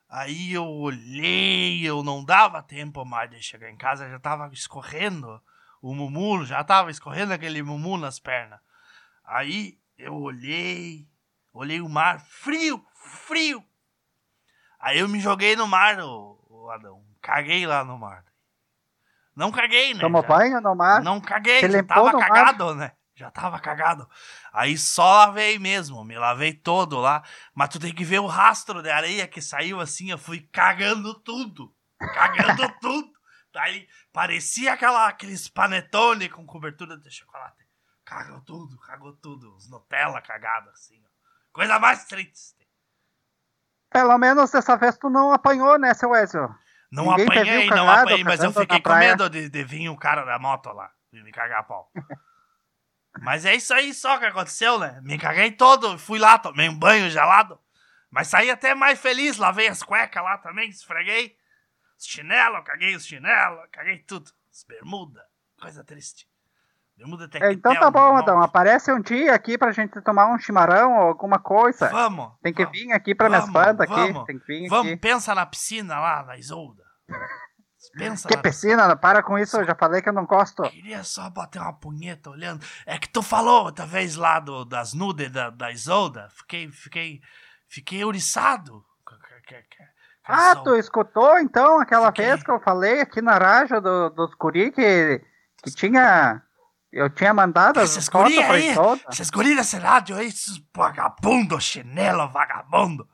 Aí 0.10 0.54
eu 0.54 0.66
olhei, 0.66 1.82
eu 1.86 2.02
não 2.02 2.24
dava 2.24 2.64
tempo 2.64 3.04
mais 3.04 3.30
de 3.30 3.42
chegar 3.44 3.70
em 3.70 3.76
casa, 3.76 4.10
já 4.10 4.18
tava 4.20 4.50
escorrendo 4.54 5.42
o 5.82 5.94
mumu, 5.94 6.46
já 6.46 6.64
tava 6.64 6.90
escorrendo 6.90 7.34
aquele 7.34 7.62
mumu 7.62 7.98
nas 7.98 8.18
pernas. 8.20 8.60
Aí 9.26 9.78
eu 9.98 10.16
olhei, 10.16 11.06
olhei 11.54 11.82
o 11.82 11.90
mar, 11.90 12.22
frio, 12.22 12.82
frio. 13.26 13.64
Aí 14.80 15.00
eu 15.00 15.10
me 15.10 15.20
joguei 15.20 15.56
no 15.56 15.68
mar, 15.68 16.00
ô 16.00 16.70
Adão, 16.72 17.04
caguei 17.22 17.66
lá 17.68 17.84
no 17.84 17.98
mar. 17.98 18.24
Não 19.38 19.52
caguei, 19.52 19.94
né? 19.94 20.00
Tomou 20.00 20.24
Já- 20.24 20.28
banho 20.28 20.60
no 20.60 20.76
mar? 20.76 21.04
não 21.04 21.22
caguei, 21.22 21.62
já 21.70 21.84
tava 21.84 22.12
no 22.12 22.20
mar? 22.20 22.28
cagado, 22.28 22.74
né? 22.74 22.92
Já 23.14 23.30
tava 23.30 23.60
cagado. 23.60 24.10
Aí 24.52 24.76
só 24.76 25.26
lavei 25.26 25.60
mesmo, 25.60 26.04
me 26.04 26.18
lavei 26.18 26.54
todo 26.54 26.98
lá. 26.98 27.24
Mas 27.54 27.70
tu 27.70 27.80
tem 27.80 27.94
que 27.94 28.04
ver 28.04 28.20
o 28.20 28.26
rastro 28.26 28.82
de 28.82 28.90
areia 28.90 29.28
que 29.28 29.40
saiu 29.40 29.80
assim, 29.80 30.10
eu 30.10 30.18
fui 30.18 30.40
cagando 30.52 31.14
tudo. 31.22 31.72
Cagando 32.00 32.68
tudo. 32.82 33.12
Daí 33.54 33.88
parecia 34.12 34.74
aquela, 34.74 35.08
aqueles 35.08 35.48
panetone 35.48 36.30
com 36.30 36.44
cobertura 36.44 36.98
de 36.98 37.12
chocolate. 37.12 37.64
Cagou 38.04 38.42
tudo, 38.42 38.80
cagou 38.80 39.14
tudo. 39.14 39.56
Os 39.56 39.70
Nutella 39.70 40.20
cagados 40.20 40.72
assim, 40.74 41.00
ó. 41.06 41.10
Coisa 41.54 41.78
mais 41.78 42.06
triste. 42.06 42.68
Pelo 43.92 44.18
menos 44.18 44.50
dessa 44.50 44.76
vez 44.78 44.98
tu 44.98 45.10
não 45.12 45.32
apanhou, 45.32 45.78
né, 45.78 45.94
seu 45.94 46.14
Ezio? 46.16 46.50
Não 46.92 47.06
Ninguém 47.06 47.26
apanhei, 47.26 47.70
não 47.70 47.86
cagado, 47.86 48.02
apanhei, 48.02 48.24
mas 48.24 48.44
eu 48.44 48.54
fiquei 48.54 48.80
com 48.80 48.96
medo 48.96 49.30
de, 49.30 49.50
de 49.50 49.64
vir 49.64 49.90
o 49.90 49.98
cara 49.98 50.24
da 50.24 50.40
moto 50.40 50.72
lá 50.72 50.92
e 51.12 51.22
me 51.22 51.32
cagar 51.32 51.60
a 51.60 51.64
pau. 51.64 51.92
mas 53.22 53.46
é 53.46 53.56
isso 53.56 53.74
aí 53.74 53.94
só 53.94 54.18
que 54.18 54.26
aconteceu, 54.26 54.80
né? 54.80 55.00
Me 55.04 55.18
caguei 55.18 55.52
todo, 55.52 55.98
fui 56.00 56.18
lá, 56.18 56.40
tomei 56.40 56.70
um 56.70 56.78
banho 56.78 57.10
gelado. 57.10 57.60
Mas 58.10 58.30
saí 58.30 58.50
até 58.50 58.74
mais 58.74 59.00
feliz, 59.00 59.38
lavei 59.38 59.68
as 59.68 59.84
cuecas 59.84 60.24
lá 60.24 60.38
também, 60.38 60.70
esfreguei. 60.70 61.36
Os 61.98 62.06
chinelos, 62.06 62.64
caguei 62.64 62.96
os 62.96 63.06
chinelos, 63.06 63.68
caguei 63.72 64.00
tudo. 64.00 64.32
As 64.50 64.64
bermudas, 64.64 65.24
coisa 65.60 65.84
triste. 65.84 66.28
É, 67.40 67.52
então 67.52 67.76
tá 67.76 67.92
bom, 67.92 68.18
Adão. 68.18 68.42
Aparece 68.42 68.92
um 68.92 69.00
dia 69.00 69.34
aqui 69.36 69.58
pra 69.58 69.72
gente 69.72 70.02
tomar 70.02 70.34
um 70.34 70.40
chimarrão 70.40 70.94
ou 70.94 71.08
alguma 71.10 71.38
coisa. 71.38 71.88
Vamos. 71.90 72.32
Tem 72.42 72.52
que 72.52 72.64
vamos. 72.64 72.80
vir 72.80 72.92
aqui 72.92 73.14
pra 73.14 73.30
minhas 73.30 73.46
Vamos, 73.46 73.54
bandas 73.54 73.82
aqui. 73.82 74.12
vamos. 74.14 74.24
Tem 74.26 74.40
que 74.40 74.46
vir 74.48 74.68
Vamos, 74.68 74.92
aqui. 74.92 75.02
pensa 75.02 75.36
na 75.36 75.46
piscina 75.46 76.00
lá, 76.00 76.24
na 76.24 76.38
Isolda. 76.38 76.84
Pensa 77.96 78.28
Que 78.28 78.36
na 78.36 78.42
piscina, 78.42 78.96
para 78.96 79.22
com 79.24 79.38
isso, 79.38 79.58
eu 79.58 79.66
já 79.66 79.76
falei 79.76 80.02
que 80.02 80.10
eu 80.10 80.14
não 80.14 80.26
gosto. 80.26 80.64
Queria 80.64 81.04
só 81.04 81.30
bater 81.30 81.62
uma 81.62 81.74
punheta 81.74 82.30
olhando. 82.32 82.66
É 82.86 82.98
que 82.98 83.08
tu 83.08 83.22
falou 83.22 83.66
outra 83.66 83.86
vez 83.86 84.16
lá 84.16 84.40
do, 84.40 84.66
das 84.66 84.94
nudes 84.94 85.32
da, 85.32 85.50
da 85.52 85.72
Isolda. 85.72 86.28
Fiquei, 86.32 86.70
fiquei, 86.72 87.22
fiquei 87.70 88.04
ouriçado. 88.04 88.84
Ah, 90.26 90.56
tu 90.58 90.76
escutou 90.76 91.40
então 91.40 91.80
aquela 91.80 92.08
Fiquei. 92.08 92.26
vez 92.26 92.44
que 92.44 92.52
eu 92.52 92.60
falei 92.60 93.00
aqui 93.00 93.22
na 93.22 93.38
rádio 93.38 93.80
do, 93.80 94.10
dos 94.10 94.34
guri 94.36 94.72
que, 94.72 95.22
que 95.64 95.72
tinha. 95.72 96.42
Eu 96.92 97.10
tinha 97.10 97.34
mandado 97.34 97.80
as 97.80 97.94
fotos 98.08 98.10
guri 98.10 98.36
pra 98.36 98.56
aí, 98.56 98.76
esses 99.12 99.30
guri 99.30 99.56
desse 99.56 99.78
rádio 99.78 100.16
aí, 100.16 100.28
esses 100.28 100.62
vagabundo, 100.74 101.60
chinelo, 101.60 102.30
vagabundo. 102.30 103.08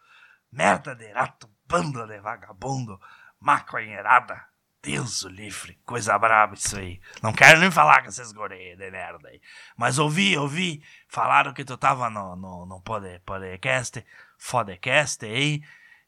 Merda 0.52 0.96
de 0.96 1.12
rato, 1.12 1.50
bando 1.68 2.06
de 2.06 2.20
vagabundo, 2.20 3.00
maconheirada. 3.40 4.46
Deus 4.84 5.24
o 5.24 5.30
livre, 5.30 5.80
coisa 5.86 6.20
braba 6.20 6.56
isso 6.56 6.78
aí. 6.78 7.00
Não 7.22 7.32
quero 7.32 7.62
nem 7.62 7.72
falar 7.72 8.02
com 8.02 8.10
esses 8.10 8.34
guri 8.34 8.76
de 8.76 8.92
merda 8.92 9.30
aí. 9.30 9.40
Mas 9.78 9.98
ouvi, 9.98 10.38
ouvi, 10.38 10.84
falaram 11.08 11.54
que 11.54 11.64
tu 11.64 11.78
tava 11.78 12.10
no, 12.10 12.36
no, 12.36 12.66
no 12.66 12.82
pod, 12.82 13.08
podcast, 13.26 14.06
podcast 14.52 15.26
aí. 15.26 15.62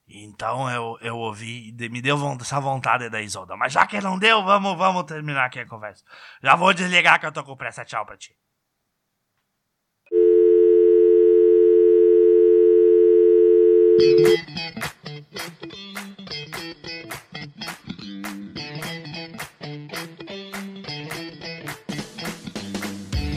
Então 0.07 0.69
eu, 0.69 0.97
eu 1.01 1.17
ouvi, 1.17 1.71
de- 1.71 1.89
me 1.89 2.01
deu 2.01 2.17
essa 2.39 2.59
vontade 2.59 3.09
da 3.09 3.21
Isolda. 3.21 3.55
Mas 3.57 3.73
já 3.73 3.85
que 3.87 3.99
não 4.01 4.17
deu, 4.19 4.43
vamos, 4.43 4.77
vamos 4.77 5.03
terminar 5.05 5.45
aqui 5.45 5.59
a 5.59 5.67
conversa. 5.67 6.03
Já 6.43 6.55
vou 6.55 6.73
desligar 6.73 7.19
que 7.19 7.25
eu 7.25 7.31
tô 7.31 7.43
com 7.43 7.55
pressa. 7.57 7.83
Tchau 7.85 8.05
pra 8.05 8.15
ti. 8.17 8.35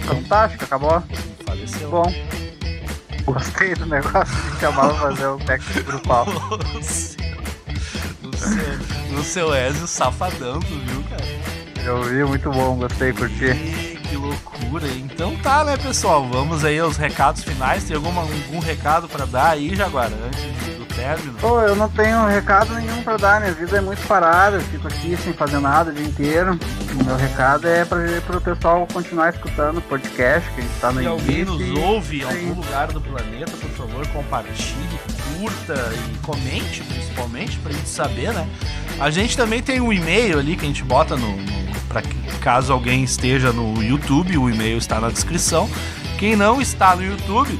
Fantástico, 0.07 0.65
acabou. 0.65 1.03
Faleceu. 1.47 1.91
Bom. 1.91 2.38
Gostei 3.33 3.75
do 3.75 3.87
negócio 3.87 4.35
de 4.53 4.61
chamar 4.61 4.89
pra 4.89 4.99
fazer 5.01 5.27
um 5.29 5.39
técnico 5.39 5.83
grupal. 5.85 6.27
O 6.75 6.83
seu, 6.83 7.19
o 9.19 9.23
seu, 9.23 9.55
Ezio 9.55 9.87
safadão, 9.87 10.61
tu 10.61 10.79
viu, 10.79 11.03
cara? 11.11 11.25
Eu 11.85 12.03
vi, 12.05 12.25
muito 12.25 12.51
bom, 12.51 12.77
gostei, 12.77 13.13
curti. 13.13 13.45
Ih, 13.47 13.99
Que 14.09 14.17
loucura. 14.17 14.87
Então 14.89 15.37
tá, 15.37 15.65
né, 15.65 15.77
pessoal? 15.77 16.27
Vamos 16.29 16.65
aí 16.65 16.79
aos 16.79 16.97
recados 16.97 17.43
finais. 17.45 17.85
Tem 17.85 17.97
alguma, 17.97 18.23
algum 18.23 18.59
recado 18.61 19.09
pra 19.09 19.25
dar 19.27 19.51
aí, 19.51 19.75
Jaguara, 19.75 20.15
antes 20.27 20.77
do 20.79 20.87
término? 20.99 21.33
Pô, 21.41 21.61
eu 21.63 21.77
não 21.77 21.89
tenho 21.89 22.27
recado 22.27 22.75
nenhum 22.75 23.03
pra 23.03 23.17
dar, 23.17 23.41
minha 23.41 23.53
vida 23.53 23.79
é 23.79 23.81
muito 23.81 24.05
parada, 24.07 24.57
eu 24.57 24.61
fico 24.63 24.89
aqui 24.89 25.17
sem 25.23 25.33
fazer 25.33 25.59
nada 25.61 25.91
o 25.91 25.95
dia 25.95 26.05
inteiro. 26.07 26.59
O 27.01 27.05
meu 27.05 27.17
recado 27.17 27.69
é 27.69 27.85
pra, 27.85 27.99
pro 28.27 28.41
pessoal 28.41 28.87
continuar 28.93 29.31
escutando 29.33 29.79
o 29.79 29.83
podcast, 29.83 30.49
que 30.51 30.61
a 30.61 30.65
gente 30.65 30.81
tá 30.81 30.91
no 30.93 31.01
Se 31.01 31.07
alguém 31.07 31.45
nos 31.45 31.61
e- 31.61 31.79
ouve 31.79 32.17
em 32.19 32.21
Sim. 32.31 32.49
algum 32.49 32.61
lugar 32.61 32.89
do 32.89 33.01
planeta, 33.01 33.53
por 33.53 33.71
favor, 33.71 34.07
compartilhe, 34.09 34.99
curta 35.39 35.93
e 36.15 36.19
comente, 36.19 36.83
principalmente, 36.83 37.59
pra 37.59 37.73
gente 37.73 37.89
saber, 37.89 38.33
né? 38.35 38.49
A 38.99 39.11
gente 39.11 39.37
também 39.37 39.63
tem 39.63 39.81
um 39.81 39.93
e-mail 39.93 40.39
ali 40.41 40.57
que 40.57 40.65
a 40.65 40.69
gente 40.69 40.83
bota 40.83 41.17
no. 41.17 41.37
no 41.37 41.59
pra 41.89 42.03
que- 42.03 42.19
caso 42.41 42.73
alguém 42.73 43.03
esteja 43.05 43.53
no 43.53 43.83
YouTube, 43.83 44.37
o 44.37 44.51
e-mail 44.51 44.79
está 44.79 45.01
na 45.01 45.09
descrição. 45.11 45.69
Quem 46.19 46.35
não 46.37 46.61
está 46.61 46.95
no 46.97 47.05
YouTube, 47.05 47.59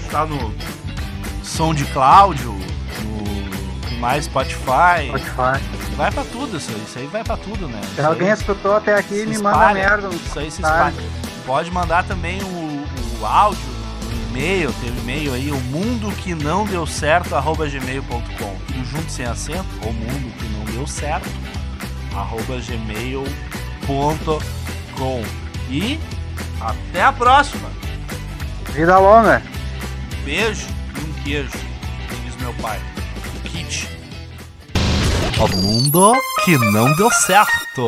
está 0.00 0.24
no 0.24 0.52
SoundCloud, 1.48 2.44
no, 2.44 2.52
no 3.90 3.98
mais 4.00 4.24
Spotify. 4.26 5.06
Spotify. 5.08 5.60
Vai 5.96 6.10
pra 6.12 6.22
tudo 6.24 6.56
isso 6.58 6.70
aí, 6.70 6.82
isso 6.86 6.98
aí 6.98 7.06
vai 7.06 7.24
pra 7.24 7.36
tudo, 7.36 7.66
né? 7.66 7.80
Se 7.82 7.92
Isso 8.00 8.06
alguém 8.06 8.28
escutou 8.30 8.76
até 8.76 8.94
aqui, 8.96 9.26
me 9.26 9.36
manda 9.38 9.50
espalha. 9.58 9.74
merda. 9.74 10.08
Isso 10.14 10.38
aí 10.38 10.50
se 10.50 10.62
Tá. 10.62 10.68
espalha. 10.90 11.08
Pode 11.44 11.70
mandar 11.72 12.04
também 12.04 12.40
o, 12.42 12.86
o 13.20 13.26
áudio, 13.26 13.58
o 13.60 14.12
e-mail, 14.30 14.72
tem 14.80 14.90
o 14.90 14.98
e-mail 14.98 15.34
aí, 15.34 15.50
o 15.50 15.56
mundo 15.62 16.12
que 16.22 16.34
não 16.34 16.64
deu 16.66 16.86
certo, 16.86 17.34
arroba 17.34 17.66
gmail.com. 17.68 18.56
Tudo 18.66 18.84
junto 18.84 19.10
sem 19.10 19.24
acento, 19.26 19.66
o 19.82 19.92
mundo 19.92 20.32
que 20.38 20.44
não 20.50 20.64
deu 20.66 20.86
certo, 20.86 21.28
arroba 22.14 22.60
gmail.com. 23.86 25.22
E 25.70 25.98
até 26.60 27.02
a 27.02 27.12
próxima. 27.12 27.68
Vida 28.72 28.96
longa. 28.98 29.42
Beijo 30.24 30.66
queijo, 31.28 31.50
diz 32.24 32.36
meu 32.36 32.54
pai. 32.54 32.80
Kit. 33.44 33.86
O 35.38 35.56
mundo 35.56 36.14
que 36.42 36.56
não 36.56 36.94
deu 36.96 37.10
certo. 37.10 37.82